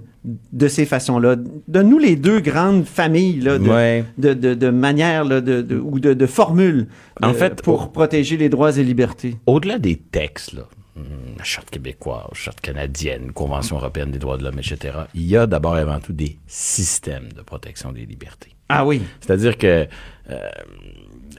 [0.53, 1.35] de ces façons-là.
[1.67, 4.03] Donne-nous les deux grandes familles là, de, Ouais.
[4.17, 6.87] de, de, de manières là, de, de- ou de, formules
[7.21, 9.35] En euh, fait, pour protéger les droits et libertés.
[9.45, 10.63] Au-delà des textes, là,
[10.97, 11.03] hum,
[11.37, 15.45] la Charte québécoise, Charte canadienne, Convention européenne des droits de l'homme, etc., il y a
[15.45, 18.55] d'abord et avant tout des systèmes de protection des libertés.
[18.67, 19.03] Ah oui.
[19.21, 19.85] C'est-à-dire que
[20.31, 20.39] euh,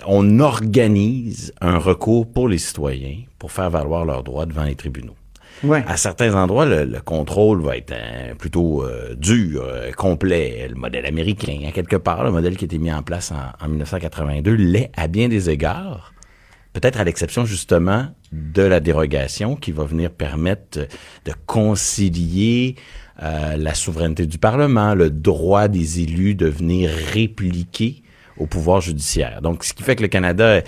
[0.07, 5.14] on organise un recours pour les citoyens pour faire valoir leurs droits devant les tribunaux.
[5.64, 5.82] Ouais.
[5.86, 10.66] À certains endroits, le, le contrôle va être euh, plutôt euh, dur, euh, complet.
[10.68, 13.64] Le modèle américain, à quelque part, le modèle qui a été mis en place en,
[13.64, 16.12] en 1982, l'est à bien des égards.
[16.74, 20.80] Peut-être à l'exception justement de la dérogation qui va venir permettre
[21.24, 22.74] de concilier
[23.22, 28.03] euh, la souveraineté du Parlement, le droit des élus de venir répliquer
[28.39, 29.41] au pouvoir judiciaire.
[29.43, 30.61] Donc, ce qui fait que le Canada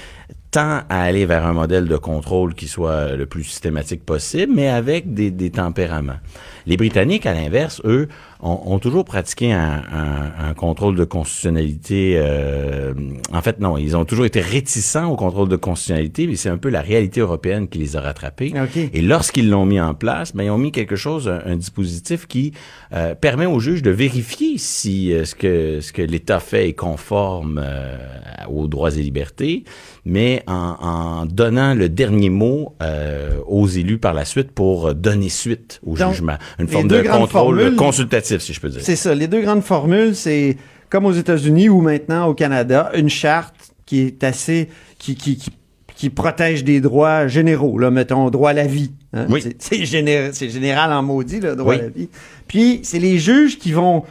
[0.51, 4.69] tend à aller vers un modèle de contrôle qui soit le plus systématique possible, mais
[4.69, 6.19] avec des, des tempéraments.
[6.67, 8.09] Les Britanniques, à l'inverse, eux,
[8.41, 12.15] ont, ont toujours pratiqué un, un- un contrôle de constitutionnalité.
[12.17, 12.93] euh,
[13.33, 16.59] en fait, non, ils ont toujours été réticents au contrôle de constitutionnalité, mais c'est un
[16.59, 18.53] peu la réalité européenne qui les a rattrapés.
[18.93, 22.27] Et lorsqu'ils l'ont mis en place, ben, ils ont mis quelque chose, un, un dispositif
[22.27, 22.53] qui
[22.93, 26.73] euh, permet aux juges de vérifier si euh, ce que ce que l'État fait est
[26.75, 27.97] conforme euh,
[28.51, 29.65] aux droits et libertés,
[30.05, 35.29] mais en, en donnant le dernier mot euh, aux élus par la suite pour donner
[35.29, 36.37] suite au Donc, jugement.
[36.59, 37.29] Une forme de contrôle
[37.61, 38.81] formules- consultatif, si je peux dire.
[38.83, 39.15] C'est ça.
[39.15, 40.57] Les deux grandes formules, c'est
[40.91, 43.55] comme aux États-Unis ou maintenant au Canada, une charte
[43.87, 44.69] qui est assez,
[44.99, 45.51] qui, qui, qui,
[45.95, 48.93] qui protège des droits généraux, là, mettons, droit à la vie.
[49.13, 49.27] hein.
[49.31, 49.43] Oui.
[49.43, 49.57] C'est-
[50.33, 51.81] C'est général, en maudit, le droit Oui.
[51.81, 52.09] à la vie.
[52.47, 54.05] Puis, c'est les juges qui vont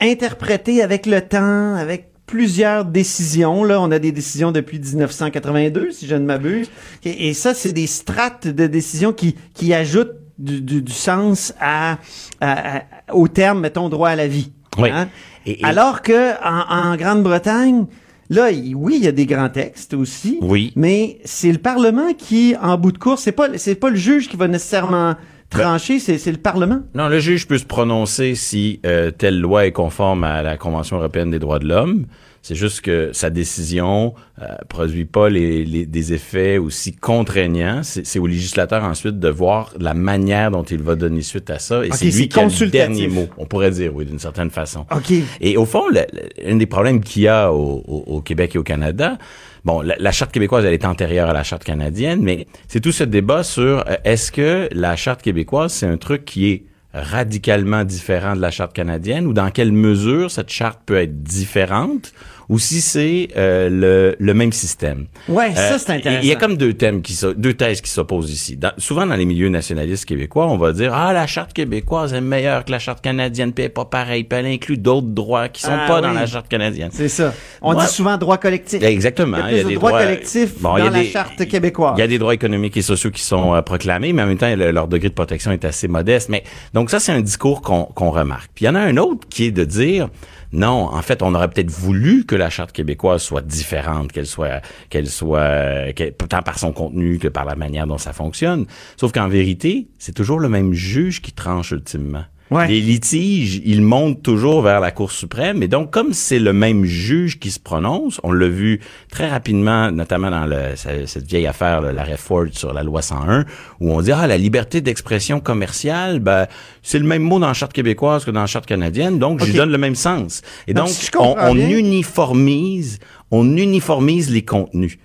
[0.00, 3.64] interpréter avec le temps, avec plusieurs décisions.
[3.64, 6.70] Là, on a des décisions depuis 1982, si je ne m'abuse.
[7.04, 11.54] Et, et ça, c'est des strates de décisions qui, qui ajoutent du, du, du sens
[11.60, 11.98] à,
[12.40, 12.82] à- à-
[13.12, 14.50] au terme, mettons, droit à la vie.
[14.78, 14.88] Oui.
[14.92, 15.08] Hein?
[15.46, 17.86] Et- et- Alors que en, en Grande-Bretagne,
[18.30, 20.38] là, oui, il y a des grands textes aussi.
[20.40, 20.72] Oui.
[20.76, 24.28] Mais c'est le Parlement qui, en bout de course, c'est pas, c'est pas le juge
[24.28, 25.14] qui va nécessairement
[25.50, 26.80] trancher, c'est, c'est le Parlement.
[26.94, 30.96] Non, le juge peut se prononcer si euh, telle loi est conforme à la Convention
[30.98, 32.06] européenne des droits de l'homme.
[32.42, 37.82] C'est juste que sa décision euh, produit pas les, les- des effets aussi contraignants.
[37.82, 41.84] C'est au législateur ensuite de voir la manière dont il va donner suite à ça.
[41.84, 43.28] Et c'est lui qui a le dernier mot.
[43.36, 44.86] On pourrait dire, oui, d'une certaine façon.
[44.90, 45.12] OK.
[45.42, 48.54] Et au fond, le- le- un des problèmes qu'il y a au, au- au Québec
[48.54, 49.18] et au Canada,
[49.66, 52.92] bon, la, la charte québécoise, elle est antérieure à la charte canadienne, mais c'est tout
[52.92, 57.84] ce débat sur euh, est-ce que la charte québécoise, c'est un truc qui est radicalement
[57.84, 62.12] différent de la charte canadienne ou dans quelle mesure cette charte peut être différente?
[62.50, 65.06] Ou si c'est euh, le, le, même système.
[65.28, 66.18] Ouais, ça c'est intéressant.
[66.18, 68.58] Euh, il y a comme deux thèmes qui deux thèses qui s'opposent ici.
[68.76, 72.64] souvent dans les milieux nationalistes québécois, on va dire ah la charte québécoise est meilleure
[72.64, 75.62] que la charte canadienne, puis elle est pas pareil, puis elle inclut d'autres droits qui
[75.62, 76.90] sont ah pas dans la charte canadienne.
[76.92, 77.32] C'est ça.
[77.62, 78.82] On dit souvent droit collectif.
[78.82, 79.38] Exactement.
[79.48, 81.94] Il y a, des droits, collectifs dans la charte québécoise.
[81.98, 84.38] Il y a des droits économiques et sociaux qui sont euh, proclamés, mais en même
[84.38, 86.28] temps leur degré de protection est assez modeste.
[86.28, 86.42] Mais
[86.74, 88.50] donc ça c'est un discours qu'on remarque.
[88.56, 90.08] Puis il y en a un autre qui est de dire
[90.52, 94.60] non, en fait, on aurait peut-être voulu que la charte québécoise soit différente, qu'elle soit,
[94.88, 95.92] qu'elle soit,
[96.28, 98.66] tant par son contenu que par la manière dont ça fonctionne.
[98.96, 102.24] Sauf qu'en vérité, c'est toujours le même juge qui tranche ultimement.
[102.50, 105.62] Les litiges, ils montent toujours vers la Cour suprême.
[105.62, 108.80] Et donc, comme c'est le même juge qui se prononce, on l'a vu
[109.10, 113.44] très rapidement, notamment dans le, cette vieille affaire, l'arrêt Ford sur la loi 101,
[113.78, 116.46] où on dit, ah, la liberté d'expression commerciale, ben,
[116.82, 119.46] c'est le même mot dans la Charte québécoise que dans la Charte canadienne, donc je
[119.46, 120.42] lui donne le même sens.
[120.66, 120.88] Et donc,
[121.18, 122.98] on, uniformise,
[123.30, 124.98] on uniformise les contenus.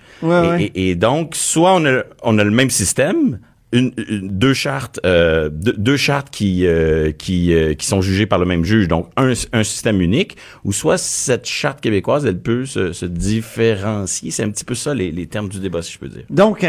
[0.73, 3.39] et, donc, soit on a, on a le même système,
[3.81, 8.63] deux chartes, euh, deux, chartes qui euh, qui euh, qui sont jugées par le même
[8.63, 14.31] juge, donc un, système unique, ou soit cette charte québécoise, elle peut se, se différencier.
[14.31, 16.23] C'est un petit peu ça les, les, termes du débat, si je peux dire.
[16.29, 16.65] Donc,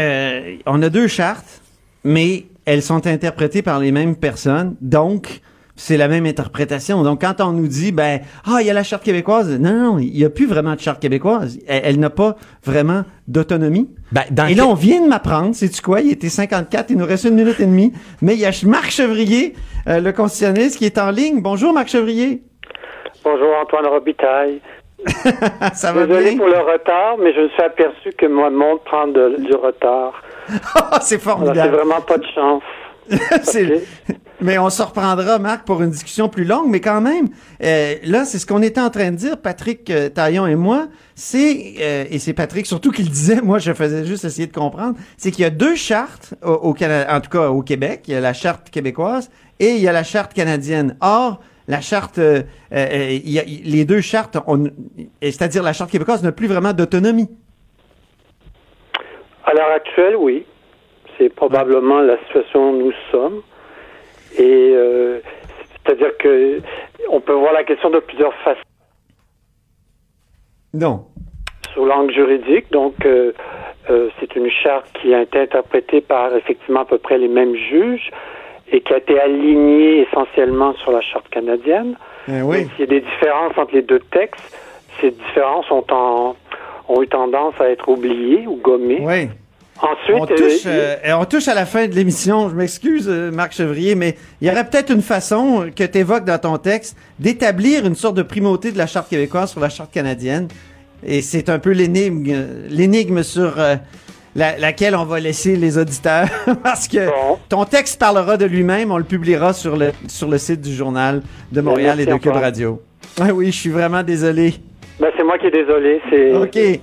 [0.65, 1.61] on a deux chartes,
[2.03, 5.41] mais elles sont interprétées par les mêmes personnes, donc
[5.77, 7.03] c'est la même interprétation.
[7.03, 9.99] Donc, quand on nous dit, ben, ah, il y a la charte québécoise, non, non,
[9.99, 11.59] il n'y a plus vraiment de charte québécoise.
[11.67, 13.87] Elle, n'a pas vraiment d'autonomie.
[14.11, 17.25] Ben, et là, on vient de m'apprendre, sais-tu quoi, il était 54, il nous reste
[17.25, 19.53] une minute et demie, mais il y a Marc Chevrier,
[19.87, 21.41] euh, le constitutionnaliste, qui est en ligne.
[21.41, 22.41] Bonjour, Marc Chevrier.
[23.23, 24.59] Bonjour, Antoine Robitaille.
[25.73, 29.07] Ça va Désolé pour le retard, mais je me suis aperçu que mon monde prend
[29.07, 30.23] du retard.
[31.01, 31.59] c'est formidable.
[31.71, 32.63] C'est vraiment pas de chance.
[34.39, 37.27] Mais on se reprendra, Marc, pour une discussion plus longue, mais quand même,
[37.63, 40.85] euh, là, c'est ce qu'on était en train de dire, Patrick euh, Taillon et moi,
[41.15, 44.53] c'est, euh, et c'est Patrick surtout qui le disait, moi je faisais juste essayer de
[44.53, 48.13] comprendre, c'est qu'il y a deux chartes au, Canada, en tout cas au Québec, il
[48.13, 50.97] y a la charte québécoise et il y a la charte canadienne.
[51.01, 52.19] Or, la charte,
[52.71, 54.37] les deux chartes,
[55.19, 57.27] c'est-à-dire la charte québécoise n'a plus vraiment d'autonomie.
[59.45, 60.45] À l'heure actuelle, oui.
[61.17, 63.41] C'est probablement la situation où nous sommes.
[64.37, 65.19] Et euh,
[65.85, 66.61] c'est-à-dire que
[67.09, 68.61] on peut voir la question de plusieurs façons.
[70.73, 71.05] Non.
[71.73, 73.31] Sous l'angle juridique, donc euh,
[73.89, 77.55] euh, c'est une charte qui a été interprétée par effectivement à peu près les mêmes
[77.55, 78.11] juges
[78.71, 81.95] et qui a été alignée essentiellement sur la charte canadienne.
[82.27, 82.67] Eh oui.
[82.77, 84.55] Il y a des différences entre les deux textes.
[84.99, 86.35] Ces différences ont, en,
[86.89, 89.01] ont eu tendance à être oubliées ou gommées.
[89.01, 89.29] Oui.
[89.81, 92.49] Ensuite, on touche, euh, on touche à la fin de l'émission.
[92.49, 96.25] Je m'excuse, euh, Marc Chevrier, mais il y aurait peut-être une façon que tu évoques
[96.25, 99.91] dans ton texte d'établir une sorte de primauté de la Charte québécoise sur la Charte
[99.93, 100.47] canadienne.
[101.05, 102.35] Et c'est un peu l'énigme,
[102.69, 103.75] l'énigme sur euh,
[104.35, 106.27] laquelle on va laisser les auditeurs,
[106.63, 107.07] parce que
[107.47, 108.91] ton texte parlera de lui-même.
[108.91, 111.21] On le publiera sur le, sur le site du Journal
[111.51, 112.81] de Montréal et de Cube Radio.
[113.21, 114.55] Ah oui, je suis vraiment désolé.
[114.99, 116.01] Ben, c'est moi qui est désolé.
[116.09, 116.33] C'est...
[116.33, 116.79] OK.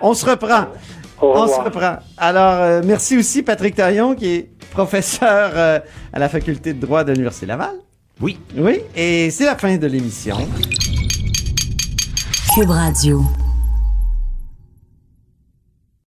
[0.00, 0.66] On se reprend.
[1.22, 1.98] On se reprend.
[2.16, 5.78] Alors, euh, merci aussi Patrick Taillon, qui est professeur euh,
[6.12, 7.74] à la faculté de droit de l'Université Laval.
[8.20, 8.38] Oui.
[8.56, 10.36] Oui, et c'est la fin de l'émission.
[12.54, 13.22] Cube Radio.